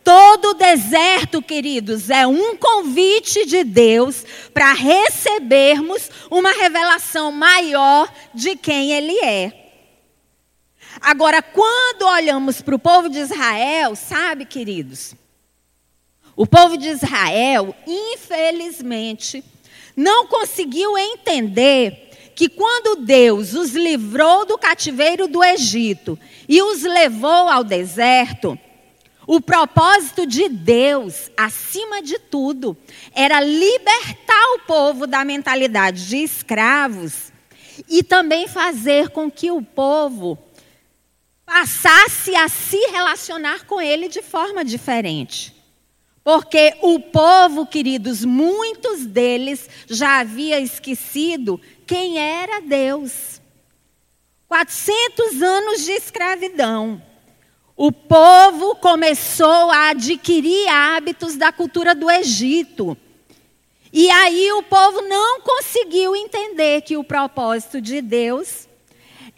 Todo 0.04 0.52
deserto, 0.52 1.40
queridos, 1.40 2.10
é 2.10 2.26
um 2.26 2.54
convite 2.56 3.46
de 3.46 3.64
Deus 3.64 4.22
para 4.52 4.74
recebermos 4.74 6.10
uma 6.30 6.52
revelação 6.52 7.32
maior 7.32 8.12
de 8.34 8.54
quem 8.54 8.92
Ele 8.92 9.18
é. 9.24 9.64
Agora, 11.00 11.40
quando 11.40 12.02
olhamos 12.02 12.60
para 12.60 12.74
o 12.74 12.78
povo 12.78 13.08
de 13.08 13.18
Israel, 13.18 13.96
sabe, 13.96 14.44
queridos, 14.44 15.14
o 16.36 16.46
povo 16.46 16.76
de 16.76 16.88
Israel, 16.88 17.74
infelizmente, 17.86 19.42
não 19.96 20.26
conseguiu 20.26 20.98
entender 20.98 22.32
que 22.34 22.48
quando 22.48 22.96
Deus 23.04 23.54
os 23.54 23.70
livrou 23.70 24.44
do 24.44 24.58
cativeiro 24.58 25.26
do 25.26 25.42
Egito 25.42 26.18
e 26.46 26.60
os 26.60 26.82
levou 26.82 27.48
ao 27.48 27.64
deserto, 27.64 28.58
o 29.26 29.40
propósito 29.40 30.26
de 30.26 30.48
Deus, 30.48 31.30
acima 31.36 32.02
de 32.02 32.18
tudo, 32.18 32.76
era 33.14 33.40
libertar 33.40 34.54
o 34.56 34.60
povo 34.66 35.06
da 35.06 35.24
mentalidade 35.24 36.06
de 36.06 36.18
escravos 36.18 37.32
e 37.88 38.02
também 38.02 38.46
fazer 38.46 39.10
com 39.10 39.30
que 39.30 39.50
o 39.50 39.62
povo 39.62 40.38
passasse 41.46 42.34
a 42.34 42.48
se 42.48 42.78
relacionar 42.90 43.64
com 43.66 43.80
ele 43.80 44.08
de 44.08 44.22
forma 44.22 44.64
diferente. 44.64 45.54
Porque 46.22 46.74
o 46.80 46.98
povo, 46.98 47.66
queridos, 47.66 48.24
muitos 48.24 49.04
deles 49.04 49.68
já 49.86 50.20
havia 50.20 50.58
esquecido 50.58 51.60
quem 51.86 52.18
era 52.18 52.60
Deus. 52.60 53.42
400 54.48 55.42
anos 55.42 55.84
de 55.84 55.92
escravidão. 55.92 57.02
O 57.76 57.90
povo 57.90 58.76
começou 58.76 59.70
a 59.70 59.90
adquirir 59.90 60.68
hábitos 60.68 61.36
da 61.36 61.50
cultura 61.50 61.94
do 61.94 62.08
Egito. 62.08 62.96
E 63.92 64.08
aí 64.10 64.52
o 64.52 64.62
povo 64.62 65.02
não 65.02 65.40
conseguiu 65.40 66.14
entender 66.14 66.82
que 66.82 66.96
o 66.96 67.04
propósito 67.04 67.80
de 67.80 68.00
Deus 68.00 68.68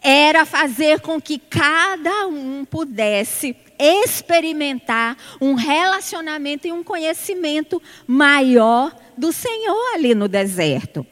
era 0.03 0.45
fazer 0.45 1.01
com 1.01 1.21
que 1.21 1.39
cada 1.39 2.27
um 2.27 2.65
pudesse 2.65 3.57
experimentar 3.79 5.17
um 5.41 5.55
relacionamento 5.55 6.67
e 6.67 6.73
um 6.73 6.85
conhecimento 6.85 7.83
maior 8.07 8.95
do 9.17 9.33
Senhor 9.33 9.95
ali 9.95 10.15
no 10.15 10.29
deserto. 10.29 11.07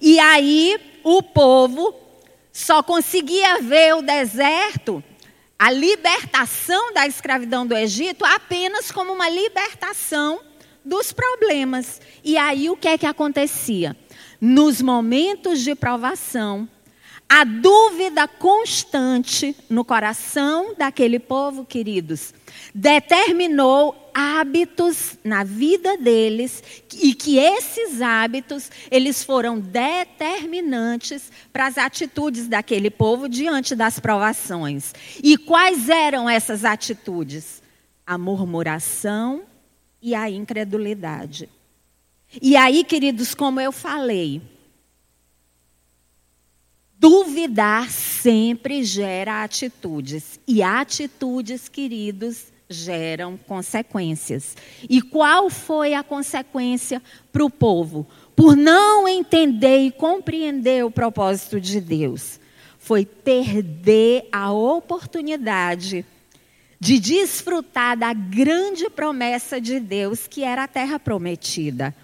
E 0.00 0.18
aí 0.20 0.78
o 1.02 1.22
povo 1.22 1.94
só 2.52 2.82
conseguia 2.82 3.60
ver 3.60 3.94
o 3.94 4.02
deserto, 4.02 5.02
a 5.58 5.72
libertação 5.72 6.92
da 6.92 7.06
escravidão 7.06 7.66
do 7.66 7.76
Egito, 7.76 8.24
apenas 8.24 8.92
como 8.92 9.12
uma 9.12 9.28
libertação 9.28 10.40
dos 10.84 11.12
problemas. 11.12 12.00
E 12.22 12.36
aí 12.36 12.70
o 12.70 12.76
que 12.76 12.86
é 12.86 12.96
que 12.96 13.06
acontecia? 13.06 13.96
Nos 14.40 14.80
momentos 14.80 15.60
de 15.60 15.74
provação, 15.74 16.68
a 17.28 17.44
dúvida 17.44 18.26
constante 18.26 19.54
no 19.68 19.84
coração 19.84 20.74
daquele 20.74 21.18
povo, 21.18 21.64
queridos, 21.64 22.32
determinou 22.74 24.10
hábitos 24.14 25.18
na 25.22 25.44
vida 25.44 25.98
deles 25.98 26.62
e 26.94 27.14
que 27.14 27.38
esses 27.38 28.00
hábitos 28.00 28.70
eles 28.90 29.22
foram 29.22 29.60
determinantes 29.60 31.30
para 31.52 31.66
as 31.66 31.76
atitudes 31.76 32.48
daquele 32.48 32.90
povo 32.90 33.28
diante 33.28 33.74
das 33.74 34.00
provações. 34.00 34.94
E 35.22 35.36
quais 35.36 35.90
eram 35.90 36.30
essas 36.30 36.64
atitudes? 36.64 37.62
A 38.06 38.16
murmuração 38.16 39.42
e 40.00 40.14
a 40.14 40.30
incredulidade. 40.30 41.48
E 42.40 42.56
aí, 42.56 42.84
queridos, 42.84 43.34
como 43.34 43.60
eu 43.60 43.70
falei, 43.70 44.40
Duvidar 46.98 47.88
sempre 47.90 48.82
gera 48.82 49.44
atitudes. 49.44 50.40
E 50.46 50.62
atitudes, 50.62 51.68
queridos, 51.68 52.46
geram 52.68 53.36
consequências. 53.36 54.56
E 54.88 55.00
qual 55.00 55.48
foi 55.48 55.94
a 55.94 56.02
consequência 56.02 57.00
para 57.32 57.44
o 57.44 57.50
povo? 57.50 58.04
Por 58.34 58.56
não 58.56 59.06
entender 59.06 59.78
e 59.86 59.92
compreender 59.92 60.84
o 60.84 60.90
propósito 60.90 61.60
de 61.60 61.80
Deus, 61.80 62.40
foi 62.78 63.06
perder 63.06 64.28
a 64.32 64.52
oportunidade 64.52 66.04
de 66.80 66.98
desfrutar 66.98 67.96
da 67.96 68.12
grande 68.12 68.88
promessa 68.90 69.60
de 69.60 69.80
Deus, 69.80 70.26
que 70.26 70.42
era 70.42 70.64
a 70.64 70.68
terra 70.68 70.98
prometida. 70.98 71.94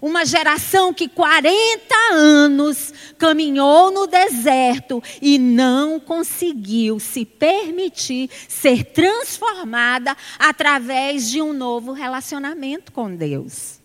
Uma 0.00 0.24
geração 0.24 0.92
que 0.92 1.08
40 1.08 1.94
anos 2.12 2.92
caminhou 3.18 3.90
no 3.90 4.06
deserto 4.06 5.02
e 5.20 5.38
não 5.38 5.98
conseguiu 5.98 6.98
se 6.98 7.24
permitir 7.24 8.30
ser 8.48 8.84
transformada 8.84 10.16
através 10.38 11.30
de 11.30 11.40
um 11.40 11.52
novo 11.52 11.92
relacionamento 11.92 12.92
com 12.92 13.14
Deus. 13.14 13.80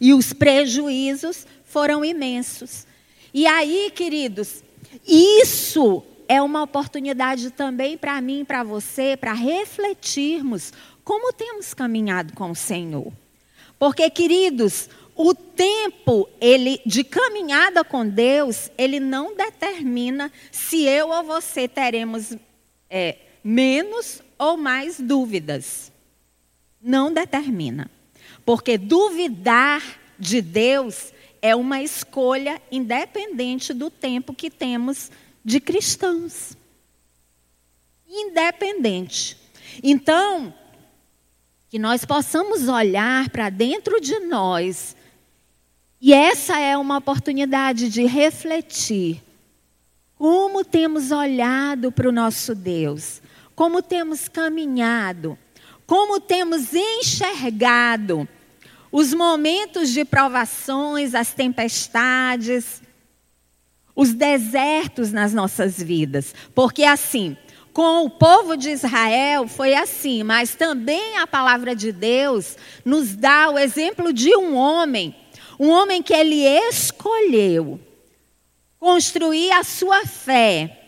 E 0.00 0.14
os 0.14 0.32
prejuízos 0.32 1.46
foram 1.64 2.04
imensos. 2.04 2.86
E 3.34 3.46
aí, 3.46 3.90
queridos, 3.94 4.62
isso 5.06 6.02
é 6.28 6.40
uma 6.40 6.62
oportunidade 6.62 7.50
também 7.50 7.96
para 7.96 8.20
mim 8.20 8.44
para 8.44 8.62
você, 8.62 9.16
para 9.16 9.32
refletirmos 9.32 10.72
como 11.04 11.32
temos 11.32 11.74
caminhado 11.74 12.32
com 12.34 12.50
o 12.50 12.56
Senhor. 12.56 13.12
Porque, 13.82 14.08
queridos, 14.10 14.88
o 15.12 15.34
tempo 15.34 16.28
ele 16.40 16.80
de 16.86 17.02
caminhada 17.02 17.82
com 17.82 18.08
Deus, 18.08 18.70
ele 18.78 19.00
não 19.00 19.34
determina 19.34 20.30
se 20.52 20.84
eu 20.84 21.08
ou 21.08 21.24
você 21.24 21.66
teremos 21.66 22.36
é, 22.88 23.16
menos 23.42 24.22
ou 24.38 24.56
mais 24.56 25.00
dúvidas. 25.00 25.90
Não 26.80 27.12
determina. 27.12 27.90
Porque 28.46 28.78
duvidar 28.78 29.82
de 30.16 30.40
Deus 30.40 31.12
é 31.42 31.56
uma 31.56 31.82
escolha 31.82 32.62
independente 32.70 33.74
do 33.74 33.90
tempo 33.90 34.32
que 34.32 34.48
temos 34.48 35.10
de 35.44 35.58
cristãos. 35.58 36.56
Independente. 38.08 39.36
Então, 39.82 40.54
que 41.72 41.78
nós 41.78 42.04
possamos 42.04 42.68
olhar 42.68 43.30
para 43.30 43.48
dentro 43.48 43.98
de 43.98 44.18
nós. 44.20 44.94
E 45.98 46.12
essa 46.12 46.58
é 46.58 46.76
uma 46.76 46.98
oportunidade 46.98 47.88
de 47.88 48.04
refletir 48.04 49.22
como 50.14 50.66
temos 50.66 51.10
olhado 51.10 51.90
para 51.90 52.06
o 52.06 52.12
nosso 52.12 52.54
Deus, 52.54 53.22
como 53.54 53.80
temos 53.80 54.28
caminhado, 54.28 55.38
como 55.86 56.20
temos 56.20 56.74
enxergado 56.74 58.28
os 58.92 59.14
momentos 59.14 59.88
de 59.94 60.04
provações, 60.04 61.14
as 61.14 61.32
tempestades, 61.32 62.82
os 63.96 64.12
desertos 64.12 65.10
nas 65.10 65.32
nossas 65.32 65.82
vidas. 65.82 66.34
Porque 66.54 66.84
assim, 66.84 67.34
com 67.72 68.04
o 68.04 68.10
povo 68.10 68.56
de 68.56 68.70
Israel 68.70 69.48
foi 69.48 69.74
assim, 69.74 70.22
mas 70.22 70.54
também 70.54 71.16
a 71.18 71.26
palavra 71.26 71.74
de 71.74 71.90
Deus 71.90 72.56
nos 72.84 73.16
dá 73.16 73.50
o 73.50 73.58
exemplo 73.58 74.12
de 74.12 74.36
um 74.36 74.54
homem, 74.54 75.14
um 75.58 75.70
homem 75.70 76.02
que 76.02 76.12
ele 76.12 76.44
escolheu 76.68 77.80
construir 78.78 79.52
a 79.52 79.62
sua 79.62 80.04
fé 80.04 80.78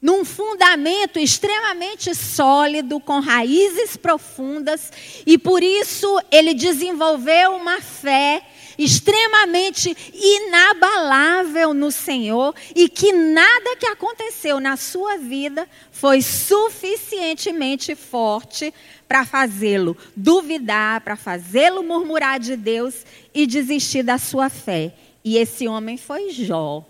num 0.00 0.24
fundamento 0.24 1.18
extremamente 1.18 2.14
sólido, 2.14 3.00
com 3.00 3.18
raízes 3.18 3.96
profundas, 3.96 4.92
e 5.26 5.36
por 5.36 5.62
isso 5.62 6.20
ele 6.30 6.54
desenvolveu 6.54 7.56
uma 7.56 7.80
fé 7.80 8.42
extremamente 8.78 9.96
inabalável 10.12 11.72
no 11.72 11.90
Senhor 11.90 12.54
e 12.74 12.88
que 12.88 13.12
nada 13.12 13.76
que 13.76 13.86
aconteceu 13.86 14.60
na 14.60 14.76
sua 14.76 15.16
vida 15.16 15.68
foi 15.90 16.20
suficientemente 16.22 17.94
forte 17.94 18.72
para 19.08 19.24
fazê-lo 19.24 19.96
duvidar, 20.14 21.00
para 21.00 21.16
fazê-lo 21.16 21.82
murmurar 21.82 22.38
de 22.38 22.56
Deus 22.56 23.04
e 23.34 23.46
desistir 23.46 24.02
da 24.02 24.18
sua 24.18 24.48
fé. 24.48 24.92
E 25.24 25.36
esse 25.38 25.66
homem 25.66 25.96
foi 25.96 26.30
Jó. 26.30 26.84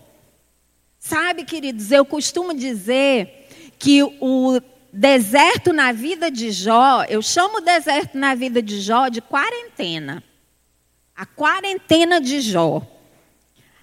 Sabe, 0.98 1.44
queridos, 1.44 1.92
eu 1.92 2.04
costumo 2.04 2.52
dizer 2.52 3.48
que 3.78 4.02
o 4.02 4.60
deserto 4.92 5.72
na 5.72 5.92
vida 5.92 6.30
de 6.30 6.50
Jó, 6.50 7.04
eu 7.08 7.22
chamo 7.22 7.58
o 7.58 7.60
deserto 7.60 8.18
na 8.18 8.34
vida 8.34 8.60
de 8.60 8.80
Jó 8.80 9.08
de 9.08 9.20
quarentena. 9.20 10.22
A 11.16 11.24
quarentena 11.24 12.20
de 12.20 12.40
Jó. 12.40 12.82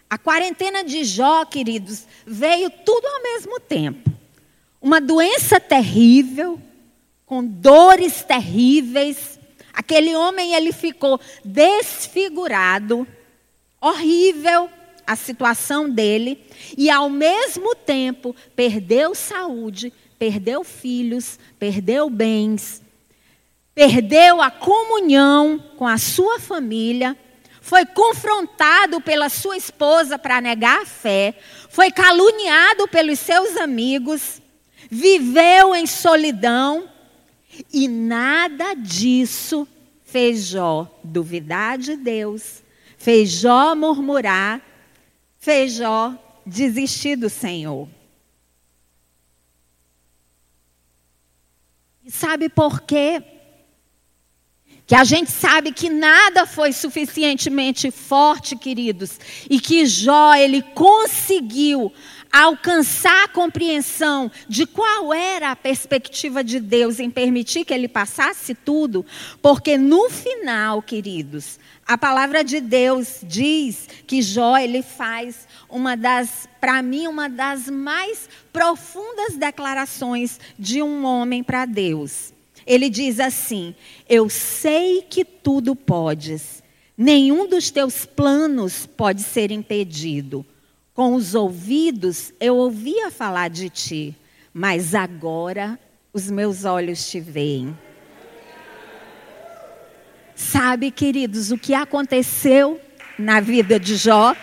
A 0.08 0.18
quarentena 0.20 0.84
de 0.84 1.04
Jó, 1.04 1.44
queridos, 1.46 2.06
veio 2.28 2.70
tudo 2.70 3.08
ao 3.08 3.24
mesmo 3.24 3.60
tempo. 3.60 4.12
Uma 4.80 5.02
doença 5.02 5.60
terrível, 5.60 6.62
com 7.26 7.44
dores 7.44 8.22
terríveis. 8.24 9.40
Aquele 9.74 10.16
homem, 10.16 10.54
ele 10.54 10.72
ficou 10.72 11.20
desfigurado, 11.44 13.08
horrível 13.82 14.70
a 15.06 15.16
situação 15.16 15.90
dele 15.90 16.40
e, 16.78 16.92
ao 16.92 17.10
mesmo 17.10 17.74
tempo, 17.74 18.36
perdeu 18.56 19.16
saúde, 19.16 19.92
perdeu 20.20 20.64
filhos, 20.64 21.40
perdeu 21.58 22.10
bens, 22.12 22.84
perdeu 23.74 24.40
a 24.40 24.52
comunhão 24.52 25.58
com 25.76 25.88
a 25.88 25.98
sua 25.98 26.40
família, 26.40 27.18
foi 27.74 27.88
confrontado 27.88 29.02
pela 29.02 29.30
sua 29.30 29.58
esposa 29.58 30.20
para 30.20 30.40
negar 30.40 30.84
a 30.84 30.86
fé, 30.86 31.34
foi 31.72 31.90
caluniado 31.90 32.88
pelos 32.88 33.18
seus 33.18 33.58
amigos, 33.58 34.40
viveu 34.92 35.74
em 35.74 35.88
solidão 35.88 36.88
e 37.74 37.88
nada 37.88 38.76
disso 38.76 39.68
fez 40.06 40.46
Jó 40.46 40.88
duvidar 41.04 41.80
de 41.80 41.96
Deus, 41.96 42.62
fez 42.96 43.32
Jó 43.32 43.74
murmurar 43.74 44.62
fez 45.40 45.74
Jó 45.74 46.14
desistir 46.46 47.16
do 47.16 47.28
Senhor. 47.28 47.90
E 52.06 52.12
sabe 52.12 52.50
por 52.50 52.82
quê? 52.82 53.33
Que 54.86 54.96
a 54.96 55.04
gente 55.04 55.32
sabe 55.32 55.72
que 55.72 55.90
nada 55.90 56.46
foi 56.46 56.74
suficientemente 56.74 57.90
forte, 57.90 58.56
queridos, 58.56 59.20
e 59.50 59.60
que 59.60 59.86
Jó 59.86 60.34
ele 60.34 60.62
conseguiu 60.62 61.92
alcançar 62.34 63.26
a 63.26 63.28
compreensão 63.28 64.32
de 64.50 64.66
qual 64.66 65.14
era 65.14 65.52
a 65.52 65.56
perspectiva 65.56 66.44
de 66.44 66.60
Deus 66.60 67.00
em 67.00 67.10
permitir 67.10 67.64
que 67.64 67.72
ele 67.72 67.88
passasse 67.88 68.56
tudo, 68.56 69.06
porque 69.40 69.78
no 69.78 70.10
final, 70.10 70.82
queridos, 70.82 71.60
a 71.86 71.96
palavra 71.96 72.44
de 72.44 72.60
Deus 72.60 73.20
diz 73.22 73.88
que 74.08 74.22
Jó 74.22 74.58
ele 74.58 74.82
faz 74.82 75.48
uma 75.70 75.96
das, 75.96 76.50
para 76.60 76.82
mim, 76.82 77.06
uma 77.08 77.30
das 77.30 77.70
mais 77.70 78.28
profundas 78.52 79.36
declarações 79.38 80.40
de 80.58 80.82
um 80.82 81.06
homem 81.06 81.44
para 81.44 81.66
Deus. 81.66 82.33
Ele 82.66 82.90
diz 82.90 83.20
assim: 83.20 83.76
Eu 84.08 84.30
sei 84.30 85.02
que 85.02 85.24
tudo 85.24 85.76
podes, 85.76 86.64
nenhum 86.98 87.48
dos 87.48 87.70
teus 87.72 88.06
planos 88.06 88.86
pode 88.86 89.24
ser 89.24 89.52
impedido. 89.52 90.46
Com 90.94 91.16
os 91.16 91.34
ouvidos 91.34 92.32
eu 92.40 92.56
ouvia 92.56 93.10
falar 93.10 93.50
de 93.50 93.70
ti, 93.70 94.16
mas 94.54 94.94
agora 94.94 95.80
os 96.14 96.30
meus 96.30 96.66
olhos 96.66 97.10
te 97.10 97.20
veem. 97.20 97.76
Sabe, 100.36 100.92
queridos, 100.92 101.52
o 101.52 101.58
que 101.58 101.74
aconteceu 101.74 102.80
na 103.18 103.40
vida 103.40 103.80
de 103.80 103.96
Jó? 103.96 104.36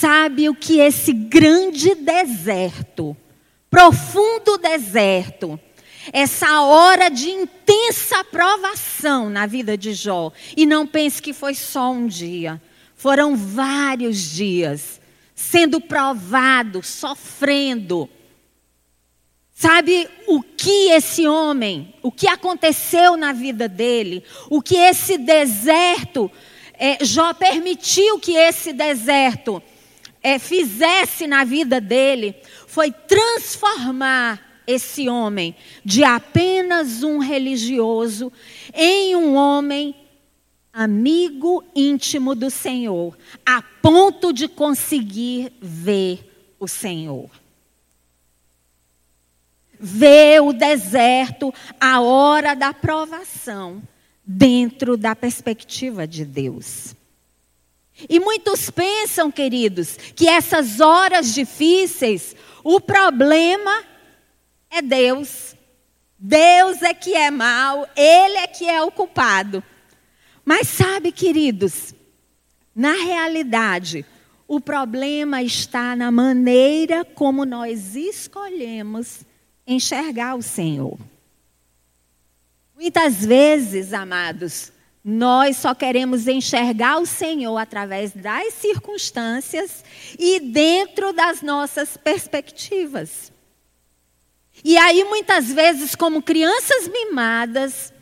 Sabe 0.00 0.48
o 0.48 0.54
que 0.54 0.78
esse 0.78 1.12
grande 1.12 1.94
deserto, 1.94 3.16
profundo 3.70 4.58
deserto, 4.58 5.58
essa 6.12 6.62
hora 6.62 7.08
de 7.08 7.30
intensa 7.30 8.22
provação 8.24 9.30
na 9.30 9.46
vida 9.46 9.76
de 9.76 9.94
Jó, 9.94 10.32
e 10.56 10.66
não 10.66 10.86
pense 10.86 11.22
que 11.22 11.32
foi 11.32 11.54
só 11.54 11.90
um 11.90 12.06
dia, 12.06 12.60
foram 12.94 13.34
vários 13.34 14.18
dias 14.18 15.00
sendo 15.34 15.80
provado, 15.80 16.82
sofrendo, 16.82 18.08
Sabe 19.58 20.06
o 20.26 20.42
que 20.42 20.90
esse 20.90 21.26
homem, 21.26 21.94
o 22.02 22.12
que 22.12 22.28
aconteceu 22.28 23.16
na 23.16 23.32
vida 23.32 23.66
dele, 23.66 24.22
o 24.50 24.60
que 24.60 24.76
esse 24.76 25.16
deserto, 25.16 26.30
é, 26.74 27.02
Jó 27.02 27.32
permitiu 27.32 28.18
que 28.18 28.36
esse 28.36 28.74
deserto 28.74 29.62
é, 30.26 30.40
fizesse 30.40 31.24
na 31.24 31.44
vida 31.44 31.80
dele, 31.80 32.34
foi 32.66 32.90
transformar 32.90 34.60
esse 34.66 35.08
homem 35.08 35.54
de 35.84 36.02
apenas 36.02 37.04
um 37.04 37.18
religioso 37.18 38.32
em 38.74 39.14
um 39.14 39.36
homem 39.36 39.94
amigo 40.72 41.62
íntimo 41.76 42.34
do 42.34 42.50
Senhor, 42.50 43.16
a 43.46 43.62
ponto 43.62 44.32
de 44.32 44.48
conseguir 44.48 45.52
ver 45.62 46.28
o 46.58 46.66
Senhor 46.66 47.30
vê 49.78 50.40
o 50.40 50.54
deserto, 50.54 51.52
a 51.78 52.00
hora 52.00 52.54
da 52.54 52.72
provação, 52.72 53.82
dentro 54.24 54.96
da 54.96 55.14
perspectiva 55.14 56.06
de 56.06 56.24
Deus. 56.24 56.95
E 58.08 58.20
muitos 58.20 58.68
pensam, 58.68 59.30
queridos, 59.30 59.96
que 60.14 60.28
essas 60.28 60.80
horas 60.80 61.32
difíceis, 61.32 62.36
o 62.62 62.80
problema 62.80 63.84
é 64.70 64.82
Deus. 64.82 65.56
Deus 66.18 66.82
é 66.82 66.92
que 66.92 67.14
é 67.14 67.30
mal, 67.30 67.88
Ele 67.96 68.36
é 68.38 68.46
que 68.46 68.68
é 68.68 68.82
o 68.82 68.90
culpado. 68.90 69.62
Mas 70.44 70.68
sabe, 70.68 71.10
queridos, 71.10 71.94
na 72.74 72.92
realidade, 72.92 74.04
o 74.46 74.60
problema 74.60 75.42
está 75.42 75.96
na 75.96 76.10
maneira 76.10 77.04
como 77.04 77.44
nós 77.44 77.96
escolhemos 77.96 79.20
enxergar 79.66 80.36
o 80.36 80.42
Senhor. 80.42 80.98
Muitas 82.74 83.24
vezes, 83.24 83.92
amados, 83.92 84.70
nós 85.08 85.58
só 85.58 85.72
queremos 85.72 86.26
enxergar 86.26 86.98
o 86.98 87.06
Senhor 87.06 87.56
através 87.56 88.10
das 88.10 88.54
circunstâncias 88.54 89.84
e 90.18 90.40
dentro 90.40 91.12
das 91.12 91.42
nossas 91.42 91.96
perspectivas. 91.96 93.30
E 94.64 94.76
aí, 94.76 95.04
muitas 95.04 95.52
vezes, 95.52 95.94
como 95.94 96.20
crianças 96.20 96.88
mimadas, 96.88 97.92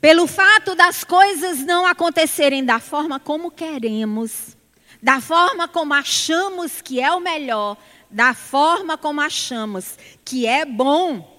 pelo 0.00 0.28
fato 0.28 0.76
das 0.76 1.02
coisas 1.02 1.58
não 1.64 1.84
acontecerem 1.84 2.64
da 2.64 2.78
forma 2.78 3.18
como 3.18 3.50
queremos, 3.50 4.56
da 5.02 5.20
forma 5.20 5.66
como 5.66 5.92
achamos 5.92 6.80
que 6.80 7.00
é 7.00 7.10
o 7.10 7.18
melhor, 7.18 7.76
da 8.08 8.32
forma 8.32 8.96
como 8.96 9.20
achamos 9.20 9.98
que 10.24 10.46
é 10.46 10.64
bom, 10.64 11.36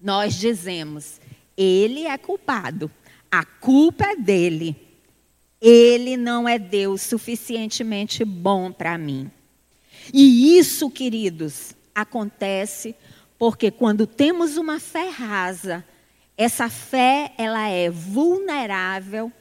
nós 0.00 0.34
dizemos: 0.34 1.20
ele 1.56 2.04
é 2.04 2.18
culpado, 2.18 2.90
a 3.30 3.44
culpa 3.44 4.04
é 4.04 4.16
dele. 4.16 4.76
Ele 5.60 6.16
não 6.16 6.48
é 6.48 6.58
Deus 6.58 7.02
suficientemente 7.02 8.24
bom 8.24 8.70
para 8.70 8.96
mim. 8.98 9.30
E 10.12 10.58
isso, 10.58 10.90
queridos, 10.90 11.74
acontece 11.94 12.94
porque 13.38 13.70
quando 13.70 14.06
temos 14.06 14.56
uma 14.56 14.78
fé 14.78 15.08
rasa, 15.08 15.84
essa 16.36 16.68
fé 16.68 17.32
ela 17.36 17.68
é 17.68 17.90
vulnerável 17.90 19.32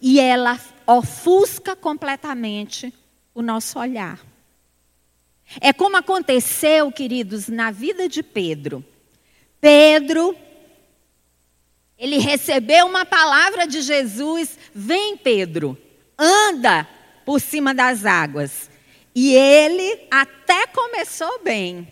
e 0.00 0.20
ela 0.20 0.58
ofusca 0.86 1.74
completamente 1.76 2.92
o 3.34 3.42
nosso 3.42 3.78
olhar. 3.78 4.20
É 5.60 5.72
como 5.72 5.96
aconteceu, 5.96 6.92
queridos, 6.92 7.48
na 7.48 7.70
vida 7.70 8.08
de 8.08 8.22
Pedro. 8.22 8.84
Pedro, 9.60 10.36
ele 12.00 12.16
recebeu 12.16 12.86
uma 12.86 13.04
palavra 13.04 13.66
de 13.66 13.82
Jesus: 13.82 14.58
vem, 14.74 15.18
Pedro, 15.18 15.76
anda 16.18 16.88
por 17.26 17.38
cima 17.38 17.74
das 17.74 18.06
águas. 18.06 18.70
E 19.14 19.34
ele 19.34 20.06
até 20.10 20.66
começou 20.68 21.42
bem. 21.44 21.86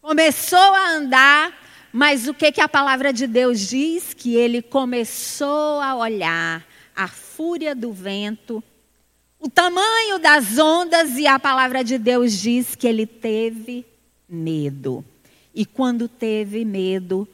Começou 0.00 0.58
a 0.58 0.90
andar, 0.90 1.52
mas 1.92 2.28
o 2.28 2.34
que, 2.34 2.52
que 2.52 2.60
a 2.60 2.68
palavra 2.68 3.12
de 3.12 3.26
Deus 3.26 3.68
diz? 3.68 4.14
Que 4.14 4.36
ele 4.36 4.62
começou 4.62 5.80
a 5.80 5.96
olhar 5.96 6.64
a 6.94 7.08
fúria 7.08 7.74
do 7.74 7.92
vento, 7.92 8.62
o 9.40 9.50
tamanho 9.50 10.18
das 10.20 10.58
ondas, 10.58 11.18
e 11.18 11.26
a 11.26 11.40
palavra 11.40 11.82
de 11.82 11.98
Deus 11.98 12.38
diz 12.40 12.76
que 12.76 12.86
ele 12.86 13.04
teve 13.04 13.84
medo. 14.28 15.04
E 15.52 15.66
quando 15.66 16.08
teve 16.08 16.64
medo, 16.64 17.28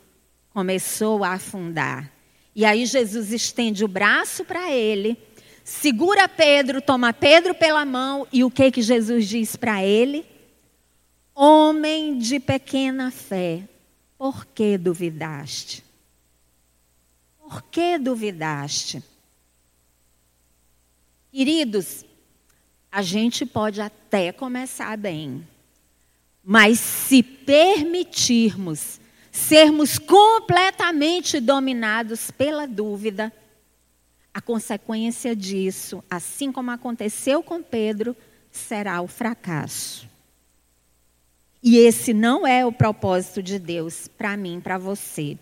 começou 0.53 1.25
a 1.25 1.33
afundar. 1.33 2.11
E 2.55 2.65
aí 2.65 2.85
Jesus 2.85 3.33
estende 3.33 3.85
o 3.85 3.89
braço 3.89 4.45
para 4.45 4.71
ele, 4.71 5.17
segura 5.65 6.29
Pedro, 6.29 6.83
toma 6.83 7.13
Pedro 7.13 7.55
pela 7.55 7.85
mão, 7.85 8.27
e 8.33 8.45
o 8.45 8.51
que 8.51 8.71
que 8.71 8.83
Jesus 8.83 9.27
diz 9.27 9.57
para 9.57 9.83
ele? 9.83 10.27
Homem 11.35 12.19
de 12.19 12.39
pequena 12.39 13.11
fé, 13.11 13.67
por 14.19 14.45
que 14.45 14.77
duvidaste? 14.77 15.83
Por 17.39 17.63
que 17.63 17.99
duvidaste? 17.99 19.03
Queridos, 21.33 22.05
a 22.91 23.01
gente 23.01 23.47
pode 23.47 23.81
até 23.81 24.31
começar 24.31 24.99
bem, 24.99 25.49
mas 26.45 26.79
se 26.79 27.23
permitirmos 27.23 29.01
sermos 29.33 29.99
completamente 29.99 31.41
dominados 31.41 32.31
pela 32.31 32.69
dúvida, 32.69 33.33
a 34.35 34.41
consequência 34.43 35.35
disso, 35.35 36.05
assim 36.11 36.53
como 36.53 36.71
aconteceu 36.71 37.43
com 37.43 37.63
Pedro, 37.63 38.15
será 38.51 39.01
o 39.01 39.09
fracasso. 39.09 40.07
E 41.63 41.79
esse 41.79 42.13
não 42.13 42.47
é 42.47 42.65
o 42.67 42.73
propósito 42.73 43.43
de 43.43 43.59
Deus 43.59 44.07
para 44.07 44.37
mim, 44.37 44.61
para 44.61 44.77
você. 44.77 45.39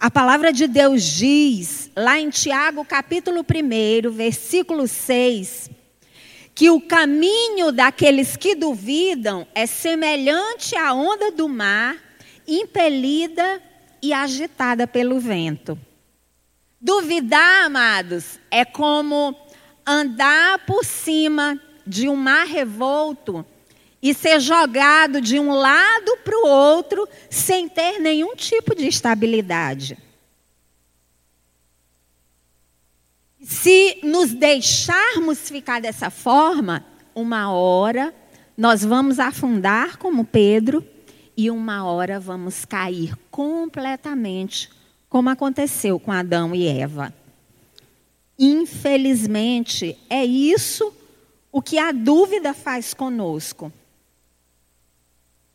A 0.00 0.10
palavra 0.10 0.52
de 0.52 0.66
Deus 0.66 1.02
diz, 1.02 1.90
lá 1.94 2.18
em 2.18 2.30
Tiago, 2.30 2.84
capítulo 2.84 3.40
1, 3.40 4.10
versículo 4.10 4.86
6, 4.86 5.70
que 6.54 6.70
o 6.70 6.80
caminho 6.80 7.72
daqueles 7.72 8.36
que 8.36 8.54
duvidam 8.54 9.46
é 9.54 9.66
semelhante 9.66 10.76
à 10.76 10.94
onda 10.94 11.32
do 11.32 11.48
mar, 11.48 12.07
impelida 12.48 13.62
e 14.02 14.12
agitada 14.12 14.86
pelo 14.86 15.20
vento. 15.20 15.78
Duvidar, 16.80 17.66
amados, 17.66 18.40
é 18.50 18.64
como 18.64 19.36
andar 19.86 20.64
por 20.64 20.84
cima 20.84 21.60
de 21.86 22.08
um 22.08 22.16
mar 22.16 22.46
revolto 22.46 23.44
e 24.00 24.14
ser 24.14 24.40
jogado 24.40 25.20
de 25.20 25.38
um 25.38 25.52
lado 25.52 26.16
para 26.24 26.36
o 26.38 26.46
outro 26.46 27.06
sem 27.28 27.68
ter 27.68 27.98
nenhum 27.98 28.34
tipo 28.34 28.74
de 28.74 28.86
estabilidade. 28.86 29.98
Se 33.42 33.98
nos 34.02 34.32
deixarmos 34.32 35.48
ficar 35.48 35.80
dessa 35.80 36.10
forma, 36.10 36.84
uma 37.14 37.50
hora 37.50 38.14
nós 38.56 38.84
vamos 38.84 39.18
afundar 39.18 39.96
como 39.96 40.24
Pedro 40.24 40.84
e 41.38 41.52
uma 41.52 41.84
hora 41.84 42.18
vamos 42.18 42.64
cair 42.64 43.16
completamente, 43.30 44.68
como 45.08 45.30
aconteceu 45.30 46.00
com 46.00 46.10
Adão 46.10 46.52
e 46.52 46.66
Eva. 46.66 47.14
Infelizmente, 48.36 49.96
é 50.10 50.24
isso 50.24 50.92
o 51.52 51.62
que 51.62 51.78
a 51.78 51.92
dúvida 51.92 52.52
faz 52.52 52.92
conosco. 52.92 53.72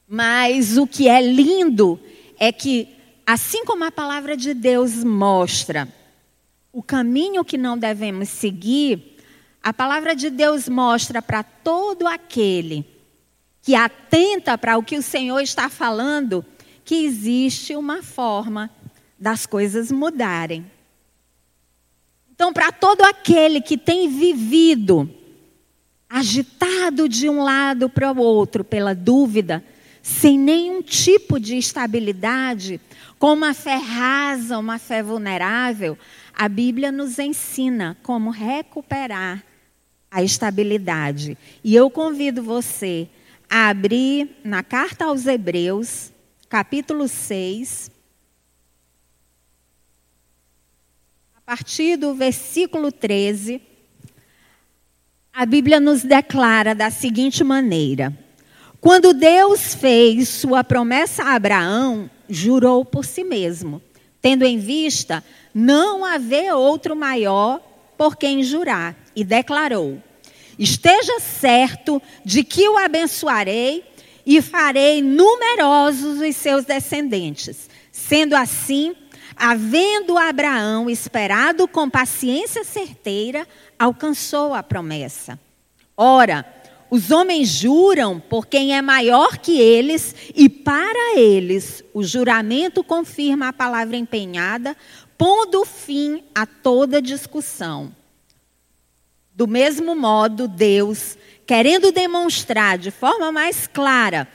Mas 0.08 0.78
o 0.78 0.88
que 0.88 1.10
é 1.10 1.22
lindo 1.22 2.00
é 2.39 2.50
que, 2.54 2.88
assim 3.26 3.65
como 3.65 3.84
a 3.84 3.91
palavra 3.91 4.38
de 4.38 4.54
Deus 4.54 5.04
mostra 5.04 5.93
o 6.72 6.82
caminho 6.82 7.43
que 7.43 7.58
não 7.58 7.78
devemos 7.78 8.30
seguir, 8.30 9.17
a 9.62 9.74
palavra 9.74 10.15
de 10.15 10.30
Deus 10.30 10.69
mostra 10.69 11.22
para 11.22 11.43
todo 11.43 12.08
aquele 12.08 12.92
que 13.63 13.76
atenta 13.76 14.58
para 14.58 14.78
o 14.78 14.84
que 14.84 14.97
o 14.97 15.02
Senhor 15.02 15.39
está 15.39 15.69
falando, 15.69 16.45
que 16.84 17.06
existe 17.06 17.76
uma 17.76 18.04
forma 18.04 18.69
das 19.17 19.45
coisas 19.45 19.89
mudarem. 19.89 20.69
Então, 22.36 22.52
para 22.52 22.73
todo 22.73 23.04
aquele 23.04 23.62
que 23.62 23.78
tem 23.78 24.10
vivido 24.10 25.10
agitado 26.10 27.08
de 27.08 27.30
um 27.30 27.41
lado 27.41 27.89
para 27.89 28.12
o 28.12 28.17
outro 28.17 28.65
pela 28.65 28.93
dúvida, 28.93 29.63
sem 30.02 30.38
nenhum 30.38 30.82
tipo 30.82 31.39
de 31.39 31.58
estabilidade, 31.58 32.82
com 33.17 33.32
uma 33.32 33.54
fé 33.54 33.76
rasa, 33.76 34.60
uma 34.60 34.78
fé 34.78 35.02
vulnerável, 35.02 35.97
a 36.34 36.49
Bíblia 36.49 36.91
nos 36.91 37.17
ensina 37.17 37.95
como 38.04 38.30
recuperar 38.30 39.41
a 40.12 40.21
estabilidade. 40.21 41.38
E 41.63 41.73
eu 41.73 41.89
convido 41.89 42.43
você 42.43 43.08
abrir 43.56 44.30
na 44.44 44.63
carta 44.63 45.06
aos 45.06 45.28
Hebreus, 45.28 46.12
capítulo 46.50 47.08
6, 47.08 47.92
a 51.36 51.42
partir 51.42 51.96
do 51.96 52.16
versículo 52.16 52.92
13. 52.92 53.62
A 55.32 55.46
Bíblia 55.46 55.80
nos 55.80 56.02
declara 56.02 56.74
da 56.74 56.89
seguinte 56.89 57.44
maneira: 57.44 58.12
quando 58.82 59.13
Deus 59.13 59.76
fez 59.76 60.30
sua 60.30 60.63
promessa 60.63 61.22
a 61.24 61.36
Abraão, 61.36 62.10
jurou 62.28 62.84
por 62.84 63.06
si 63.06 63.24
mesmo, 63.24 63.84
tendo 64.20 64.46
em 64.46 64.58
vista 64.58 65.24
não 65.54 66.04
haver 66.04 66.52
outro 66.56 66.96
maior 66.96 67.62
por 67.96 68.18
quem 68.18 68.42
jurar, 68.42 68.96
e 69.16 69.24
declarou: 69.24 70.02
Esteja 70.58 71.20
certo 71.20 72.02
de 72.24 72.44
que 72.44 72.68
o 72.70 72.78
abençoarei 72.78 73.84
e 74.26 74.42
farei 74.42 75.02
numerosos 75.02 76.22
os 76.22 76.36
seus 76.36 76.66
descendentes. 76.66 77.70
Sendo 77.92 78.36
assim, 78.36 78.96
havendo 79.36 80.18
Abraão 80.18 80.89
esperado 80.89 81.68
com 81.68 81.89
paciência 81.89 82.63
certeira, 82.63 83.48
alcançou 83.78 84.54
a 84.54 84.63
promessa. 84.63 85.39
Ora, 85.96 86.46
os 86.89 87.10
homens 87.12 87.50
juram 87.50 88.20
por 88.20 88.46
quem 88.46 88.76
é 88.76 88.82
maior 88.82 89.38
que 89.39 89.60
eles, 89.60 90.16
e 90.36 90.48
para 90.48 91.18
eles 91.18 91.84
o 91.94 92.04
juramento 92.04 92.84
confirma 92.84 93.48
a 93.48 93.54
palavra 93.54 93.98
empenhada, 93.98 94.78
pondo 95.18 95.66
fim 95.66 96.24
a 96.36 96.46
toda 96.46 97.02
discussão. 97.02 97.92
Do 99.36 99.48
mesmo 99.48 99.96
modo, 99.96 100.48
Deus, 100.48 101.17
querendo 101.48 101.91
demonstrar 101.91 102.78
de 102.78 102.91
forma 102.91 103.32
mais 103.32 103.65
clara 103.65 104.28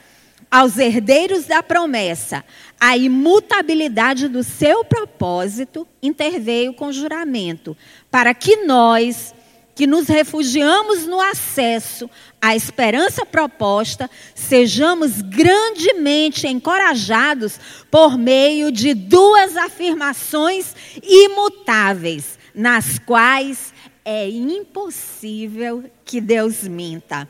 aos 0.51 0.77
herdeiros 0.77 1.45
da 1.45 1.63
promessa 1.63 2.45
a 2.81 2.97
imutabilidade 2.97 4.27
do 4.27 4.43
seu 4.43 4.85
propósito, 4.85 5.87
interveio 6.03 6.73
com 6.73 6.91
juramento, 6.91 7.77
para 8.11 8.35
que 8.35 8.65
nós, 8.65 9.35
que 9.75 9.87
nos 9.87 10.09
refugiamos 10.09 11.07
no 11.07 11.21
acesso 11.21 12.11
à 12.41 12.57
esperança 12.57 13.25
proposta, 13.25 14.11
sejamos 14.35 15.23
grandemente 15.23 16.49
encorajados 16.49 17.61
por 17.89 18.19
meio 18.19 18.73
de 18.73 18.95
duas 18.95 19.57
afirmações 19.57 20.75
imutáveis, 21.03 22.37
nas 22.55 22.99
quais 22.99 23.73
é 24.11 24.27
impossível 24.27 25.85
que 26.03 26.19
Deus 26.19 26.63
minta. 26.63 27.29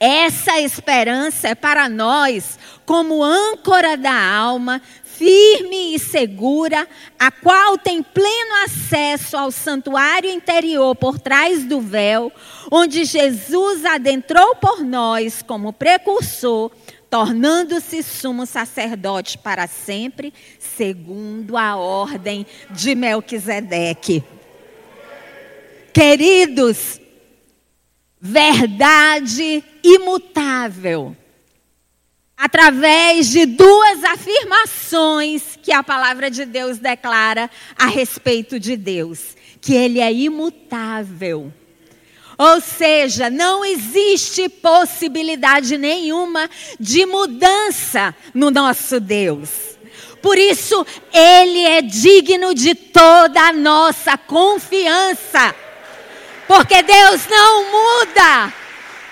Essa 0.00 0.58
esperança 0.58 1.48
é 1.48 1.54
para 1.54 1.86
nós 1.86 2.58
como 2.86 3.22
âncora 3.22 3.94
da 3.94 4.14
alma, 4.14 4.80
firme 5.04 5.94
e 5.94 5.98
segura, 5.98 6.88
a 7.18 7.30
qual 7.30 7.76
tem 7.76 8.02
pleno 8.02 8.54
acesso 8.64 9.36
ao 9.36 9.50
santuário 9.50 10.30
interior 10.30 10.96
por 10.96 11.18
trás 11.18 11.62
do 11.66 11.78
véu, 11.78 12.32
onde 12.70 13.04
Jesus 13.04 13.84
adentrou 13.84 14.56
por 14.56 14.82
nós 14.82 15.42
como 15.42 15.74
precursor, 15.74 16.70
tornando-se 17.10 18.02
sumo 18.02 18.46
sacerdote 18.46 19.36
para 19.36 19.66
sempre, 19.66 20.32
segundo 20.58 21.58
a 21.58 21.76
ordem 21.76 22.46
de 22.70 22.94
Melquisedeque. 22.94 24.24
Queridos, 25.94 27.00
verdade 28.20 29.62
imutável. 29.80 31.16
Através 32.36 33.30
de 33.30 33.46
duas 33.46 34.02
afirmações 34.02 35.56
que 35.62 35.72
a 35.72 35.84
palavra 35.84 36.28
de 36.28 36.44
Deus 36.44 36.78
declara 36.78 37.48
a 37.78 37.86
respeito 37.86 38.58
de 38.58 38.76
Deus: 38.76 39.36
que 39.60 39.72
Ele 39.72 40.00
é 40.00 40.12
imutável. 40.12 41.52
Ou 42.36 42.60
seja, 42.60 43.30
não 43.30 43.64
existe 43.64 44.48
possibilidade 44.48 45.78
nenhuma 45.78 46.50
de 46.80 47.06
mudança 47.06 48.12
no 48.34 48.50
nosso 48.50 48.98
Deus. 48.98 49.78
Por 50.20 50.36
isso, 50.36 50.84
Ele 51.12 51.60
é 51.60 51.80
digno 51.80 52.52
de 52.52 52.74
toda 52.74 53.40
a 53.40 53.52
nossa 53.52 54.18
confiança. 54.18 55.54
Porque 56.46 56.82
Deus 56.82 57.26
não 57.28 57.70
muda. 57.70 58.52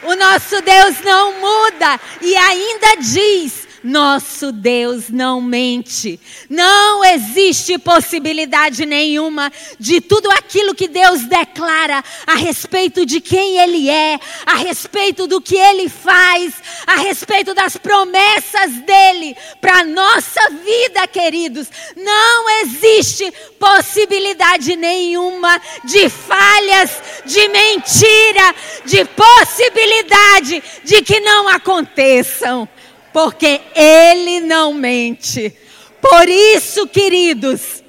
O 0.02 0.14
nosso 0.16 0.60
Deus 0.62 1.00
não 1.00 1.32
muda. 1.40 2.00
E 2.20 2.36
ainda 2.36 2.96
diz: 2.98 3.61
nosso 3.82 4.52
Deus 4.52 5.08
não 5.08 5.40
mente. 5.40 6.18
Não 6.48 7.04
existe 7.04 7.78
possibilidade 7.78 8.86
nenhuma 8.86 9.52
de 9.78 10.00
tudo 10.00 10.30
aquilo 10.30 10.74
que 10.74 10.88
Deus 10.88 11.22
declara 11.22 12.02
a 12.26 12.34
respeito 12.34 13.04
de 13.04 13.20
quem 13.20 13.58
Ele 13.58 13.90
é, 13.90 14.18
a 14.46 14.54
respeito 14.54 15.26
do 15.26 15.40
que 15.40 15.56
Ele 15.56 15.88
faz, 15.88 16.54
a 16.86 16.96
respeito 16.96 17.54
das 17.54 17.76
promessas 17.76 18.72
dele 18.86 19.36
para 19.60 19.84
nossa 19.84 20.40
vida, 20.50 21.06
queridos. 21.06 21.68
Não 21.96 22.62
existe 22.62 23.32
possibilidade 23.58 24.76
nenhuma 24.76 25.60
de 25.84 26.08
falhas, 26.08 26.90
de 27.24 27.48
mentira, 27.48 28.54
de 28.84 29.04
possibilidade 29.04 30.62
de 30.84 31.02
que 31.02 31.20
não 31.20 31.48
aconteçam 31.48 32.68
porque 33.12 33.60
Ele 33.74 34.40
não 34.40 34.72
mente. 34.72 35.54
Por 36.00 36.28
isso, 36.28 36.86
queridos, 36.88 37.82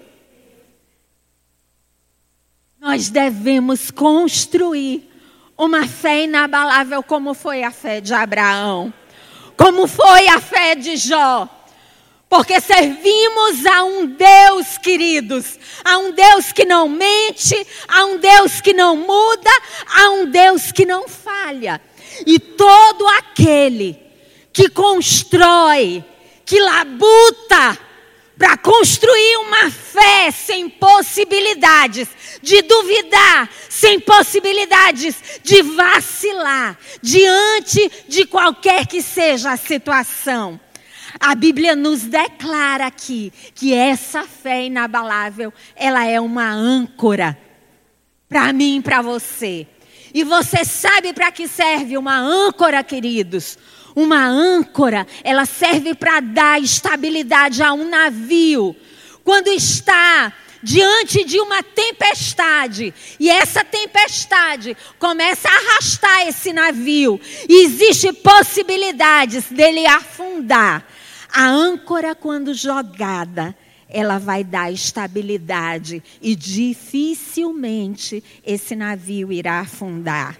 nós 2.79 3.09
devemos 3.09 3.89
construir 3.89 5.09
uma 5.57 5.87
fé 5.87 6.23
inabalável, 6.23 7.01
como 7.01 7.33
foi 7.33 7.63
a 7.63 7.71
fé 7.71 8.01
de 8.01 8.13
Abraão, 8.13 8.93
como 9.57 9.87
foi 9.87 10.27
a 10.27 10.39
fé 10.39 10.75
de 10.75 10.97
Jó. 10.97 11.47
Porque 12.27 12.59
servimos 12.59 13.65
a 13.65 13.83
um 13.83 14.07
Deus, 14.07 14.77
queridos, 14.79 15.57
a 15.85 15.99
um 15.99 16.11
Deus 16.11 16.51
que 16.51 16.65
não 16.65 16.89
mente, 16.89 17.55
a 17.87 18.05
um 18.05 18.17
Deus 18.17 18.59
que 18.59 18.73
não 18.73 18.95
muda, 18.95 19.51
a 19.95 20.09
um 20.09 20.25
Deus 20.25 20.71
que 20.71 20.83
não 20.83 21.07
falha. 21.07 21.79
E 22.25 22.39
todo 22.39 23.07
aquele 23.07 24.03
que 24.53 24.69
constrói, 24.69 26.05
que 26.45 26.59
labuta 26.59 27.77
para 28.37 28.55
construir 28.57 29.37
uma 29.37 29.71
fé 29.71 30.31
sem 30.31 30.69
possibilidades 30.69 32.07
de 32.41 32.61
duvidar, 32.61 33.49
sem 33.69 33.99
possibilidades 33.99 35.15
de 35.43 35.61
vacilar 35.63 36.77
diante 37.01 37.91
de 38.07 38.25
qualquer 38.25 38.85
que 38.85 39.01
seja 39.01 39.51
a 39.51 39.57
situação. 39.57 40.59
A 41.19 41.35
Bíblia 41.35 41.75
nos 41.75 42.01
declara 42.01 42.87
aqui 42.87 43.31
que 43.55 43.73
essa 43.73 44.23
fé 44.23 44.65
inabalável, 44.65 45.53
ela 45.75 46.05
é 46.05 46.19
uma 46.19 46.51
âncora 46.51 47.37
para 48.27 48.51
mim 48.51 48.77
e 48.77 48.81
para 48.81 49.01
você. 49.01 49.67
E 50.13 50.23
você 50.23 50.65
sabe 50.65 51.13
para 51.13 51.31
que 51.31 51.47
serve 51.47 51.97
uma 51.97 52.17
âncora, 52.17 52.83
queridos? 52.83 53.57
Uma 53.95 54.25
âncora, 54.25 55.05
ela 55.23 55.45
serve 55.45 55.93
para 55.93 56.19
dar 56.19 56.61
estabilidade 56.61 57.61
a 57.61 57.73
um 57.73 57.87
navio. 57.87 58.75
Quando 59.23 59.47
está 59.47 60.33
diante 60.63 61.25
de 61.25 61.39
uma 61.39 61.61
tempestade 61.61 62.93
e 63.19 63.29
essa 63.29 63.65
tempestade 63.65 64.75
começa 64.97 65.49
a 65.49 65.51
arrastar 65.51 66.27
esse 66.27 66.53
navio 66.53 67.19
e 67.49 67.65
existe 67.65 68.13
possibilidades 68.13 69.49
dele 69.51 69.85
afundar. 69.85 70.87
A 71.31 71.45
âncora 71.47 72.15
quando 72.15 72.53
jogada, 72.53 73.53
ela 73.89 74.17
vai 74.17 74.43
dar 74.43 74.71
estabilidade 74.71 76.01
e 76.21 76.35
dificilmente 76.35 78.23
esse 78.45 78.75
navio 78.75 79.31
irá 79.31 79.59
afundar. 79.59 80.37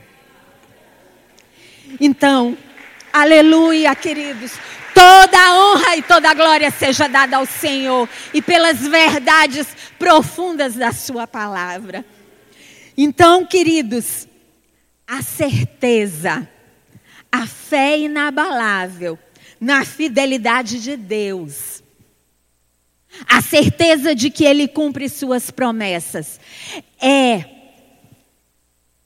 Então, 1.99 2.57
Aleluia, 3.13 3.95
queridos. 3.95 4.53
Toda 4.91 5.37
a 5.37 5.55
honra 5.55 5.95
e 5.97 6.01
toda 6.01 6.31
a 6.31 6.33
glória 6.33 6.71
seja 6.71 7.07
dada 7.07 7.37
ao 7.37 7.45
Senhor 7.45 8.09
e 8.33 8.41
pelas 8.41 8.79
verdades 8.79 9.67
profundas 9.99 10.73
da 10.73 10.91
Sua 10.91 11.27
palavra. 11.27 12.03
Então, 12.97 13.45
queridos, 13.45 14.27
a 15.07 15.21
certeza, 15.21 16.49
a 17.31 17.45
fé 17.45 17.99
inabalável 17.99 19.19
na 19.61 19.85
fidelidade 19.85 20.81
de 20.81 20.97
Deus, 20.97 21.83
a 23.27 23.43
certeza 23.43 24.15
de 24.15 24.31
que 24.31 24.43
Ele 24.43 24.67
cumpre 24.67 25.07
Suas 25.07 25.51
promessas, 25.51 26.39
é 26.99 27.62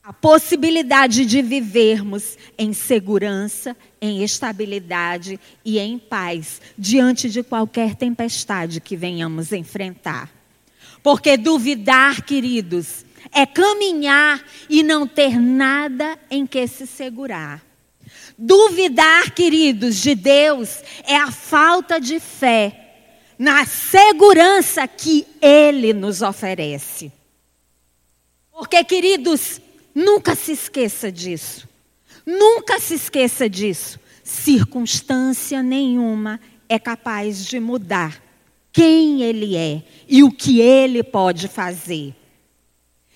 a 0.08 0.14
possibilidade 0.14 1.26
de 1.26 1.42
vivermos 1.42 2.38
em 2.58 2.72
segurança, 2.72 3.76
em 4.00 4.24
estabilidade 4.24 5.38
e 5.66 5.78
em 5.78 6.00
paz 6.00 6.62
diante 6.78 7.30
de 7.30 7.44
qualquer 7.44 7.94
tempestade 7.94 8.80
que 8.80 8.96
venhamos 8.96 9.52
enfrentar. 9.52 10.32
Porque 11.04 11.36
duvidar, 11.36 12.22
queridos, 12.22 13.04
é 13.34 13.46
caminhar 13.46 14.42
e 14.70 14.82
não 14.82 15.06
ter 15.06 15.38
nada 15.42 16.18
em 16.32 16.48
que 16.48 16.66
se 16.68 16.88
segurar. 16.88 17.62
Duvidar, 18.38 19.32
queridos, 19.32 19.98
de 19.98 20.16
Deus 20.16 20.84
é 21.04 21.18
a 21.18 21.32
falta 21.32 22.00
de 22.00 22.18
fé 22.22 22.94
na 23.38 23.66
segurança 23.66 24.88
que 24.88 25.28
Ele 25.42 25.92
nos 25.92 26.22
oferece. 26.22 27.12
Porque, 28.54 28.82
queridos, 28.86 29.60
Nunca 30.00 30.36
se 30.36 30.52
esqueça 30.52 31.12
disso. 31.12 31.68
Nunca 32.24 32.80
se 32.80 32.94
esqueça 32.94 33.50
disso. 33.50 34.00
Circunstância 34.24 35.64
nenhuma 35.64 36.40
é 36.70 36.78
capaz 36.78 37.44
de 37.44 37.60
mudar 37.60 38.22
quem 38.72 39.24
ele 39.24 39.58
é 39.58 39.82
e 40.08 40.24
o 40.24 40.30
que 40.30 40.62
ele 40.62 41.02
pode 41.02 41.48
fazer. 41.48 42.14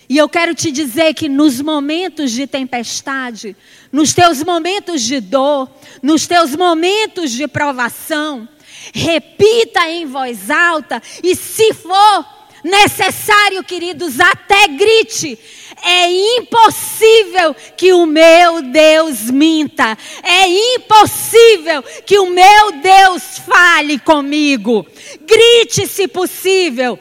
E 0.09 0.17
eu 0.17 0.27
quero 0.27 0.55
te 0.55 0.71
dizer 0.71 1.13
que 1.13 1.29
nos 1.29 1.61
momentos 1.61 2.31
de 2.31 2.47
tempestade, 2.47 3.55
nos 3.91 4.11
teus 4.11 4.43
momentos 4.43 5.03
de 5.03 5.19
dor, 5.19 5.69
nos 6.01 6.25
teus 6.25 6.55
momentos 6.55 7.29
de 7.29 7.47
provação, 7.47 8.49
repita 8.91 9.87
em 9.87 10.07
voz 10.07 10.49
alta 10.49 10.99
e 11.23 11.35
se 11.35 11.75
for 11.75 12.25
necessário, 12.63 13.63
queridos, 13.63 14.19
até 14.19 14.67
grite: 14.67 15.37
é 15.83 16.37
impossível 16.37 17.55
que 17.75 17.91
o 17.93 18.05
meu 18.05 18.61
Deus 18.61 19.31
minta. 19.31 19.97
É 20.23 20.47
impossível 20.75 21.83
que 22.05 22.19
o 22.19 22.29
meu 22.29 22.71
Deus 22.81 23.39
fale 23.39 23.99
comigo. 23.99 24.85
Grite 25.21 25.87
se 25.87 26.07
possível. 26.07 26.99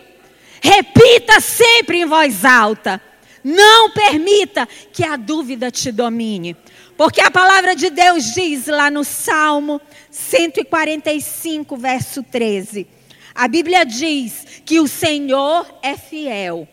Repita 0.62 1.40
sempre 1.40 2.00
em 2.00 2.06
voz 2.06 2.44
alta. 2.44 3.00
Não 3.44 3.90
permita 3.90 4.68
que 4.92 5.04
a 5.04 5.16
dúvida 5.16 5.70
te 5.70 5.92
domine. 5.92 6.56
Porque 6.96 7.20
a 7.20 7.30
palavra 7.30 7.74
de 7.74 7.88
Deus 7.88 8.34
diz 8.34 8.66
lá 8.66 8.90
no 8.90 9.04
Salmo 9.04 9.80
145, 10.10 11.76
verso 11.76 12.22
13. 12.22 12.86
A 13.34 13.48
Bíblia 13.48 13.84
diz 13.84 14.44
que 14.64 14.80
o 14.80 14.86
Senhor 14.86 15.66
é 15.82 15.96
fiel 15.96 16.68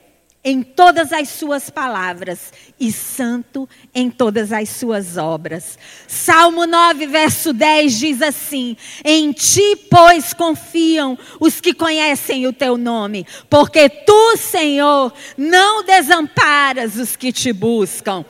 em 0.47 0.63
todas 0.63 1.11
as 1.11 1.27
suas 1.27 1.69
palavras 1.69 2.53
e 2.79 2.89
santo 2.89 3.67
em 3.93 4.09
todas 4.09 4.53
as 4.53 4.69
suas 4.69 5.17
obras. 5.17 5.77
Salmo 6.07 6.65
9, 6.65 7.05
verso 7.05 7.51
10 7.51 7.99
diz 7.99 8.21
assim: 8.21 8.77
Em 9.03 9.33
ti, 9.33 9.75
pois, 9.91 10.33
confiam 10.33 11.19
os 11.37 11.59
que 11.59 11.73
conhecem 11.73 12.47
o 12.47 12.53
teu 12.53 12.77
nome, 12.77 13.27
porque 13.49 13.89
tu, 13.89 14.37
Senhor, 14.37 15.11
não 15.37 15.83
desamparas 15.83 16.95
os 16.95 17.17
que 17.17 17.33
te 17.33 17.51
buscam. 17.51 18.23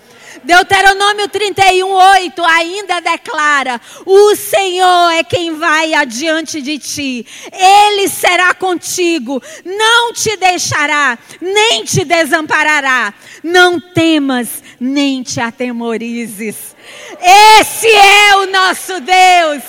Deuteronômio 0.43 1.27
31, 1.27 1.89
8 1.89 2.45
ainda 2.45 2.99
declara: 2.99 3.79
O 4.05 4.35
Senhor 4.35 5.11
é 5.11 5.23
quem 5.23 5.55
vai 5.55 5.93
adiante 5.93 6.61
de 6.61 6.77
ti, 6.77 7.25
Ele 7.51 8.07
será 8.07 8.53
contigo, 8.53 9.41
não 9.65 10.13
te 10.13 10.35
deixará, 10.37 11.17
nem 11.41 11.83
te 11.83 12.03
desamparará. 12.03 13.13
Não 13.43 13.79
temas, 13.79 14.63
nem 14.79 15.23
te 15.23 15.39
atemorizes. 15.39 16.75
Esse 17.21 17.87
é 17.87 18.35
o 18.37 18.45
nosso 18.47 18.99
Deus, 18.99 19.63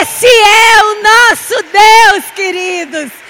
esse 0.00 0.26
é 0.26 0.82
o 0.84 1.02
nosso 1.02 1.54
Deus, 1.72 2.24
queridos. 2.34 3.23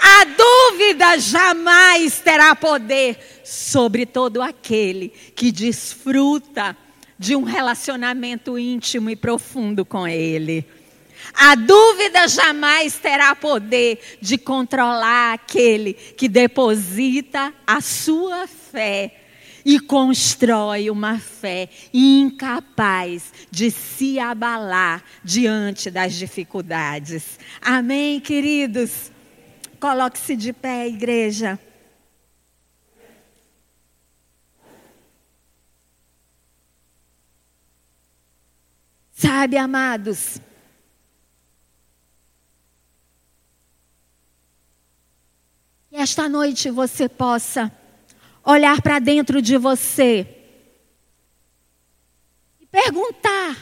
A 0.00 0.24
dúvida 0.24 1.18
jamais 1.18 2.20
terá 2.20 2.54
poder 2.56 3.42
sobre 3.44 4.06
todo 4.06 4.40
aquele 4.40 5.10
que 5.34 5.52
desfruta 5.52 6.76
de 7.18 7.36
um 7.36 7.42
relacionamento 7.42 8.58
íntimo 8.58 9.10
e 9.10 9.16
profundo 9.16 9.84
com 9.84 10.08
Ele. 10.08 10.66
A 11.34 11.54
dúvida 11.54 12.26
jamais 12.26 12.96
terá 12.96 13.36
poder 13.36 14.18
de 14.22 14.38
controlar 14.38 15.34
aquele 15.34 15.92
que 15.92 16.28
deposita 16.28 17.52
a 17.66 17.82
sua 17.82 18.46
fé 18.46 19.14
e 19.64 19.78
constrói 19.78 20.90
uma 20.90 21.18
fé 21.18 21.68
incapaz 21.92 23.32
de 23.50 23.70
se 23.70 24.18
abalar 24.18 25.04
diante 25.22 25.90
das 25.90 26.14
dificuldades. 26.14 27.38
Amém, 27.60 28.18
queridos? 28.18 29.12
Coloque-se 29.80 30.36
de 30.36 30.52
pé, 30.52 30.86
igreja. 30.86 31.58
Sabe, 39.10 39.56
amados, 39.56 40.38
que 45.88 45.96
esta 45.96 46.28
noite 46.28 46.70
você 46.70 47.08
possa 47.08 47.72
olhar 48.44 48.82
para 48.82 48.98
dentro 48.98 49.40
de 49.40 49.56
você 49.56 50.26
e 52.60 52.66
perguntar, 52.66 53.56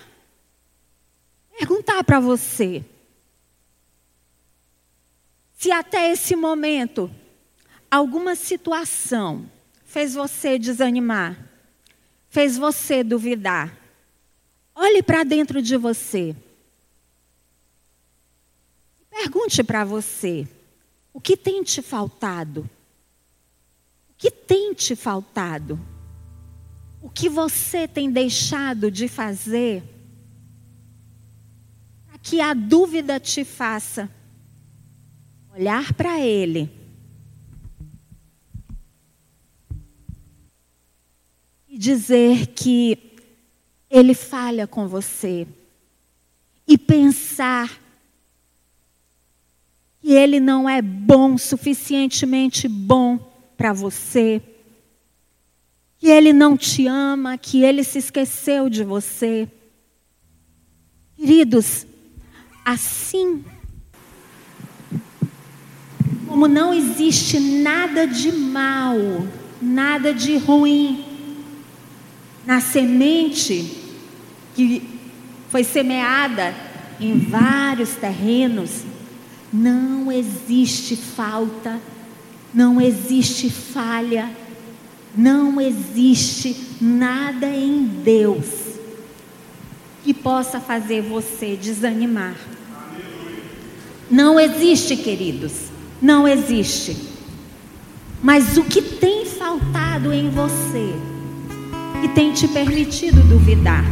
perguntar 1.56 2.02
para 2.02 2.18
você 2.18 2.84
se 5.58 5.72
até 5.72 6.12
esse 6.12 6.36
momento 6.36 7.10
alguma 7.90 8.36
situação 8.36 9.50
fez 9.84 10.14
você 10.14 10.56
desanimar, 10.56 11.36
fez 12.28 12.56
você 12.56 13.02
duvidar, 13.02 13.76
olhe 14.72 15.02
para 15.02 15.24
dentro 15.24 15.60
de 15.60 15.76
você. 15.76 16.36
Pergunte 19.10 19.64
para 19.64 19.84
você: 19.84 20.46
o 21.12 21.20
que 21.20 21.36
tem 21.36 21.64
te 21.64 21.82
faltado? 21.82 22.70
O 24.10 24.14
que 24.16 24.30
tem 24.30 24.72
te 24.72 24.94
faltado? 24.94 25.76
O 27.02 27.10
que 27.10 27.28
você 27.28 27.88
tem 27.88 28.12
deixado 28.12 28.92
de 28.92 29.08
fazer 29.08 29.82
para 32.06 32.16
que 32.18 32.40
a 32.40 32.54
dúvida 32.54 33.18
te 33.18 33.44
faça 33.44 34.08
olhar 35.54 35.92
para 35.94 36.20
Ele. 36.20 36.70
E 41.68 41.78
dizer 41.78 42.48
que 42.48 42.98
Ele 43.90 44.14
falha 44.14 44.66
com 44.66 44.86
você. 44.86 45.46
E 46.66 46.76
pensar 46.76 47.80
que 50.00 50.12
Ele 50.12 50.40
não 50.40 50.68
é 50.68 50.80
bom, 50.80 51.36
suficientemente 51.36 52.68
bom 52.68 53.18
para 53.56 53.72
você, 53.72 54.40
que 55.98 56.06
Ele 56.06 56.32
não 56.32 56.56
te 56.56 56.86
ama, 56.86 57.36
que 57.36 57.62
Ele 57.62 57.82
se 57.82 57.98
esqueceu 57.98 58.70
de 58.70 58.84
você. 58.84 59.48
Queridos, 61.16 61.84
assim 62.64 63.44
como 66.28 66.46
não 66.46 66.74
existe 66.74 67.40
nada 67.40 68.06
de 68.06 68.30
mal, 68.30 68.96
nada 69.60 70.12
de 70.12 70.36
ruim 70.36 71.04
na 72.44 72.60
semente 72.60 73.76
que 74.54 74.82
foi 75.48 75.64
semeada 75.64 76.54
em 77.00 77.18
vários 77.18 77.90
terrenos, 77.90 78.82
não 79.50 80.12
existe 80.12 80.96
falta, 80.96 81.80
não 82.52 82.78
existe 82.78 83.48
falha, 83.48 84.30
não 85.16 85.58
existe 85.58 86.56
nada 86.80 87.46
em 87.46 87.84
Deus 87.84 88.46
que 90.04 90.12
possa 90.12 90.60
fazer 90.60 91.00
você 91.02 91.56
desanimar. 91.56 92.36
Não 94.10 94.38
existe, 94.38 94.96
queridos 94.96 95.77
não 96.00 96.26
existe. 96.26 96.96
Mas 98.22 98.56
o 98.56 98.64
que 98.64 98.82
tem 98.82 99.24
faltado 99.26 100.12
em 100.12 100.28
você 100.30 100.94
e 102.02 102.08
tem 102.08 102.32
te 102.32 102.48
permitido 102.48 103.20
duvidar? 103.22 103.84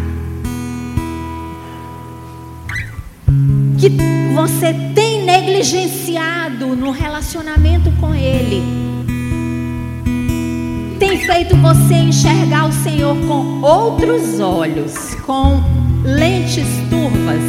Que 3.79 3.91
você 4.35 4.75
tem 4.95 5.25
negligenciado 5.25 6.75
no 6.75 6.91
relacionamento 6.91 7.91
com 8.01 8.15
Ele? 8.15 8.63
Tem 10.99 11.19
feito 11.19 11.57
você 11.57 11.95
enxergar 11.95 12.69
o 12.69 12.73
Senhor 12.73 13.17
com 13.27 13.61
outros 13.61 14.41
olhos, 14.41 15.15
com 15.27 15.63
lentes 16.05 16.67
turvas? 16.91 17.43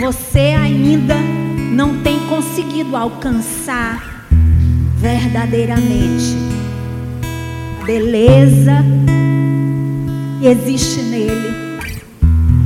Você 0.00 0.56
ainda 0.58 1.41
não 1.72 2.02
tem 2.02 2.20
conseguido 2.28 2.94
alcançar 2.94 4.26
verdadeiramente 4.98 6.36
beleza 7.86 8.84
que 10.38 10.46
existe 10.46 11.00
nele, 11.00 11.80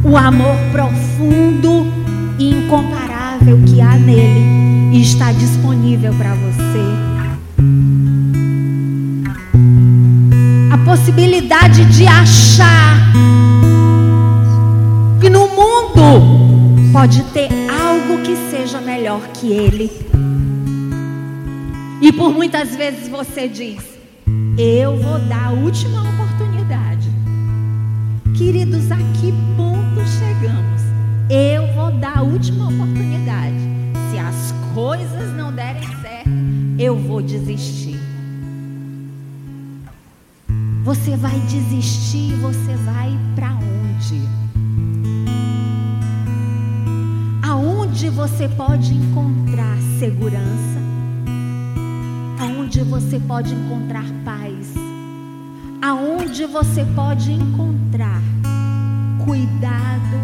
o 0.05 0.17
amor 0.17 0.57
profundo 0.73 1.87
e 2.39 2.51
incomparável 2.51 3.61
que 3.65 3.81
há 3.81 3.97
nele 3.97 4.93
e 4.93 5.01
está 5.01 5.31
disponível 5.31 6.13
para 6.15 6.35
você. 6.35 6.85
A 10.73 10.79
possibilidade 10.79 11.85
de 11.87 12.07
achar 12.07 13.13
que 15.21 15.31
no 15.31 15.49
mundo 15.49 16.46
pode 16.97 17.23
ter 17.25 17.51
algo 17.69 18.23
que 18.23 18.35
seja 18.51 18.81
melhor 18.81 19.21
que 19.35 19.53
Ele. 19.53 19.91
E 22.01 22.11
por 22.11 22.33
muitas 22.33 22.75
vezes 22.75 23.07
você 23.07 23.47
diz: 23.47 23.85
Eu 24.57 24.97
vou 24.97 25.19
dar 25.19 25.49
a 25.49 25.51
última 25.51 26.01
oportunidade. 26.01 27.11
Queridos, 28.35 28.91
a 28.91 28.97
que 28.97 29.31
ponto 29.59 30.01
chegamos? 30.09 30.81
Eu 31.29 31.67
vou 31.75 31.93
dar 32.01 32.17
a 32.17 32.23
última 32.23 32.65
oportunidade. 32.65 33.61
Se 34.11 34.19
as 34.19 34.55
coisas 34.75 35.37
não 35.37 35.53
derem 35.53 35.83
certo, 36.01 36.31
eu 36.79 36.97
vou 36.97 37.21
desistir. 37.21 38.01
Você 40.83 41.15
vai 41.15 41.39
desistir, 41.41 42.33
você 42.37 42.75
vai 42.87 43.13
para 43.35 43.51
onde? 43.51 44.46
Você 48.17 48.49
pode 48.49 48.95
encontrar 48.95 49.77
segurança, 49.99 50.81
aonde 52.41 52.83
você 52.83 53.21
pode 53.21 53.55
encontrar 53.55 54.07
paz, 54.25 54.73
aonde 55.83 56.47
você 56.47 56.83
pode 56.95 57.31
encontrar 57.31 58.23
cuidado, 59.23 60.17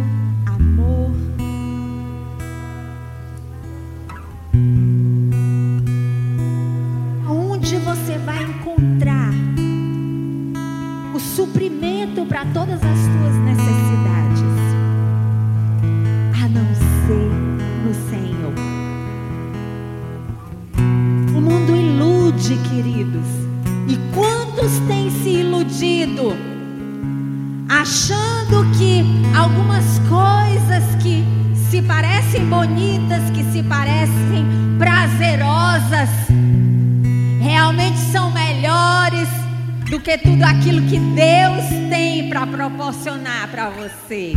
você. 43.92 44.34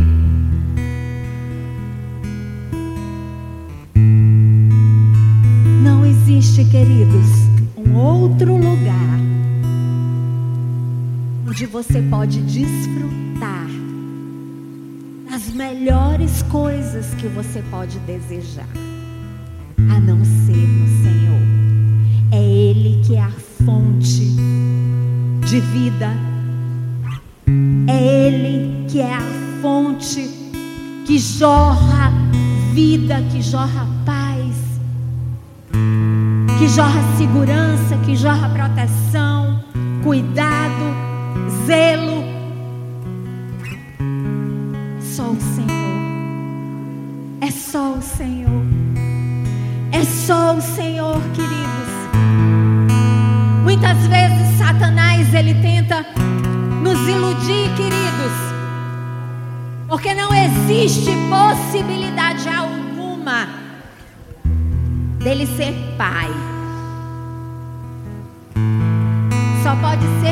Não 5.82 6.04
existe, 6.04 6.64
queridos, 6.64 7.28
um 7.76 7.96
outro 7.96 8.56
lugar 8.56 9.20
onde 11.48 11.66
você 11.66 12.02
pode 12.02 12.40
desfrutar 12.42 13.66
das 15.30 15.48
melhores 15.48 16.42
coisas 16.42 17.14
que 17.14 17.28
você 17.28 17.62
pode 17.70 17.98
desejar, 18.00 18.68
a 19.78 20.00
não 20.00 20.24
ser 20.24 20.56
no 20.56 21.02
Senhor. 21.02 21.42
É 22.32 22.42
Ele 22.42 23.02
que 23.04 23.16
é 23.16 23.22
a 23.22 23.30
fonte 23.30 24.34
de 25.46 25.60
vida. 25.60 26.12
É 27.88 28.02
Ele 28.02 28.86
que 28.88 29.00
é 29.00 29.14
a 29.14 29.45
fonte 29.66 30.30
que 31.04 31.18
jorra 31.18 32.12
vida, 32.72 33.20
que 33.32 33.42
jorra 33.42 33.84
paz, 34.04 34.54
que 36.56 36.68
jorra 36.68 37.02
segurança, 37.18 37.96
que 38.04 38.14
jorra 38.14 38.48
proteção, 38.50 39.64
cuidado, 40.04 40.84
zelo. 41.66 42.22
Só 45.00 45.30
o 45.30 45.40
Senhor. 45.40 45.68
É 47.40 47.50
só 47.50 47.94
o 47.94 48.02
Senhor. 48.02 48.62
É 49.90 50.04
só 50.04 50.54
o 50.54 50.60
Senhor, 50.60 51.20
queridos. 51.34 51.90
Muitas 53.64 53.98
vezes 54.06 54.58
Satanás 54.58 55.34
ele 55.34 55.54
tenta 55.54 56.06
nos 56.84 57.00
iludir, 57.08 57.74
queridos 57.76 57.95
porque 60.06 60.14
não 60.14 60.32
existe 60.32 61.10
possibilidade 61.28 62.48
alguma 62.48 63.48
dele 65.18 65.44
ser 65.44 65.74
pai. 65.98 66.30
Só 69.64 69.74
pode 69.74 70.04
ser 70.20 70.25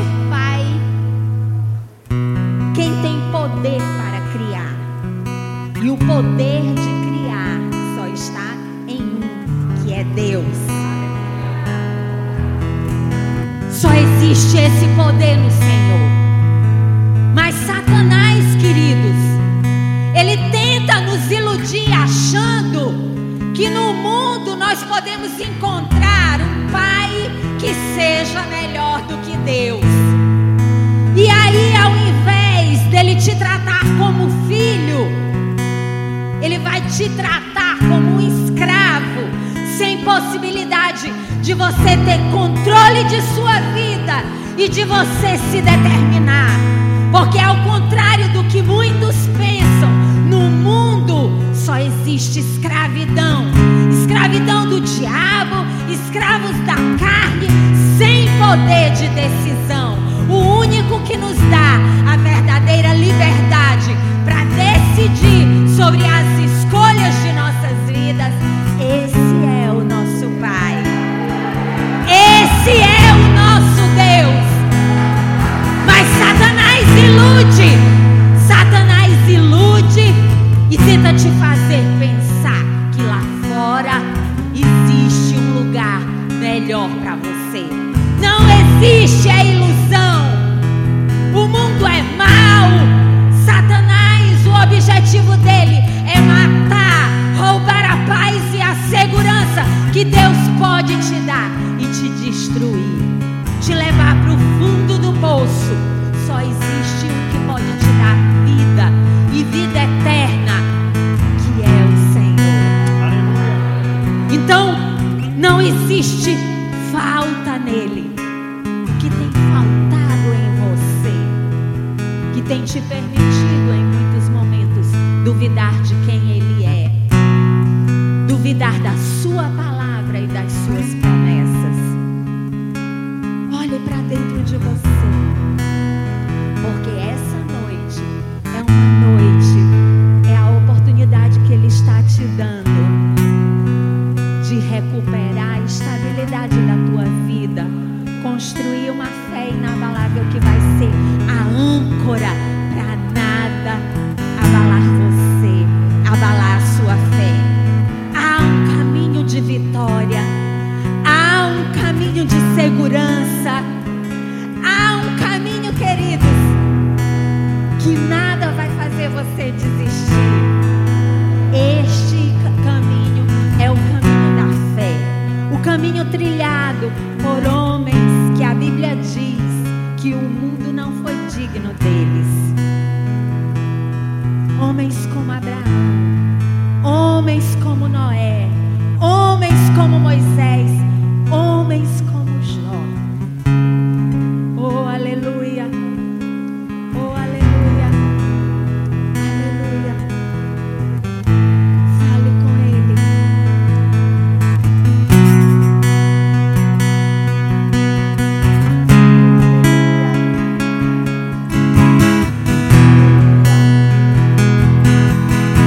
e 44.57 44.69
de 44.69 44.83
você 44.83 45.37
se 45.51 45.61
determinar. 45.61 46.59
Porque 47.11 47.39
ao 47.39 47.55
contrário 47.63 48.29
do 48.29 48.43
que 48.45 48.61
muitos 48.61 49.15
pensam, 49.37 49.89
no 50.29 50.49
mundo 50.49 51.31
só 51.53 51.77
existe 51.77 52.39
escravidão. 52.39 53.45
Escravidão 53.91 54.67
do 54.67 54.81
diabo, 54.81 55.65
escravos 55.89 56.55
da 56.65 56.75
carne, 56.99 57.47
sem 57.97 58.27
poder 58.37 58.91
de 58.91 59.07
decisão. 59.09 59.97
O 60.29 60.59
único 60.59 60.99
que 61.01 61.17
nos 61.17 61.37
dá 61.49 61.79
a 62.11 62.17
verdadeira 62.17 62.93
liberdade 62.93 63.95
para 64.23 64.43
decidir 64.43 65.75
sobre 65.75 66.03
as 66.05 66.34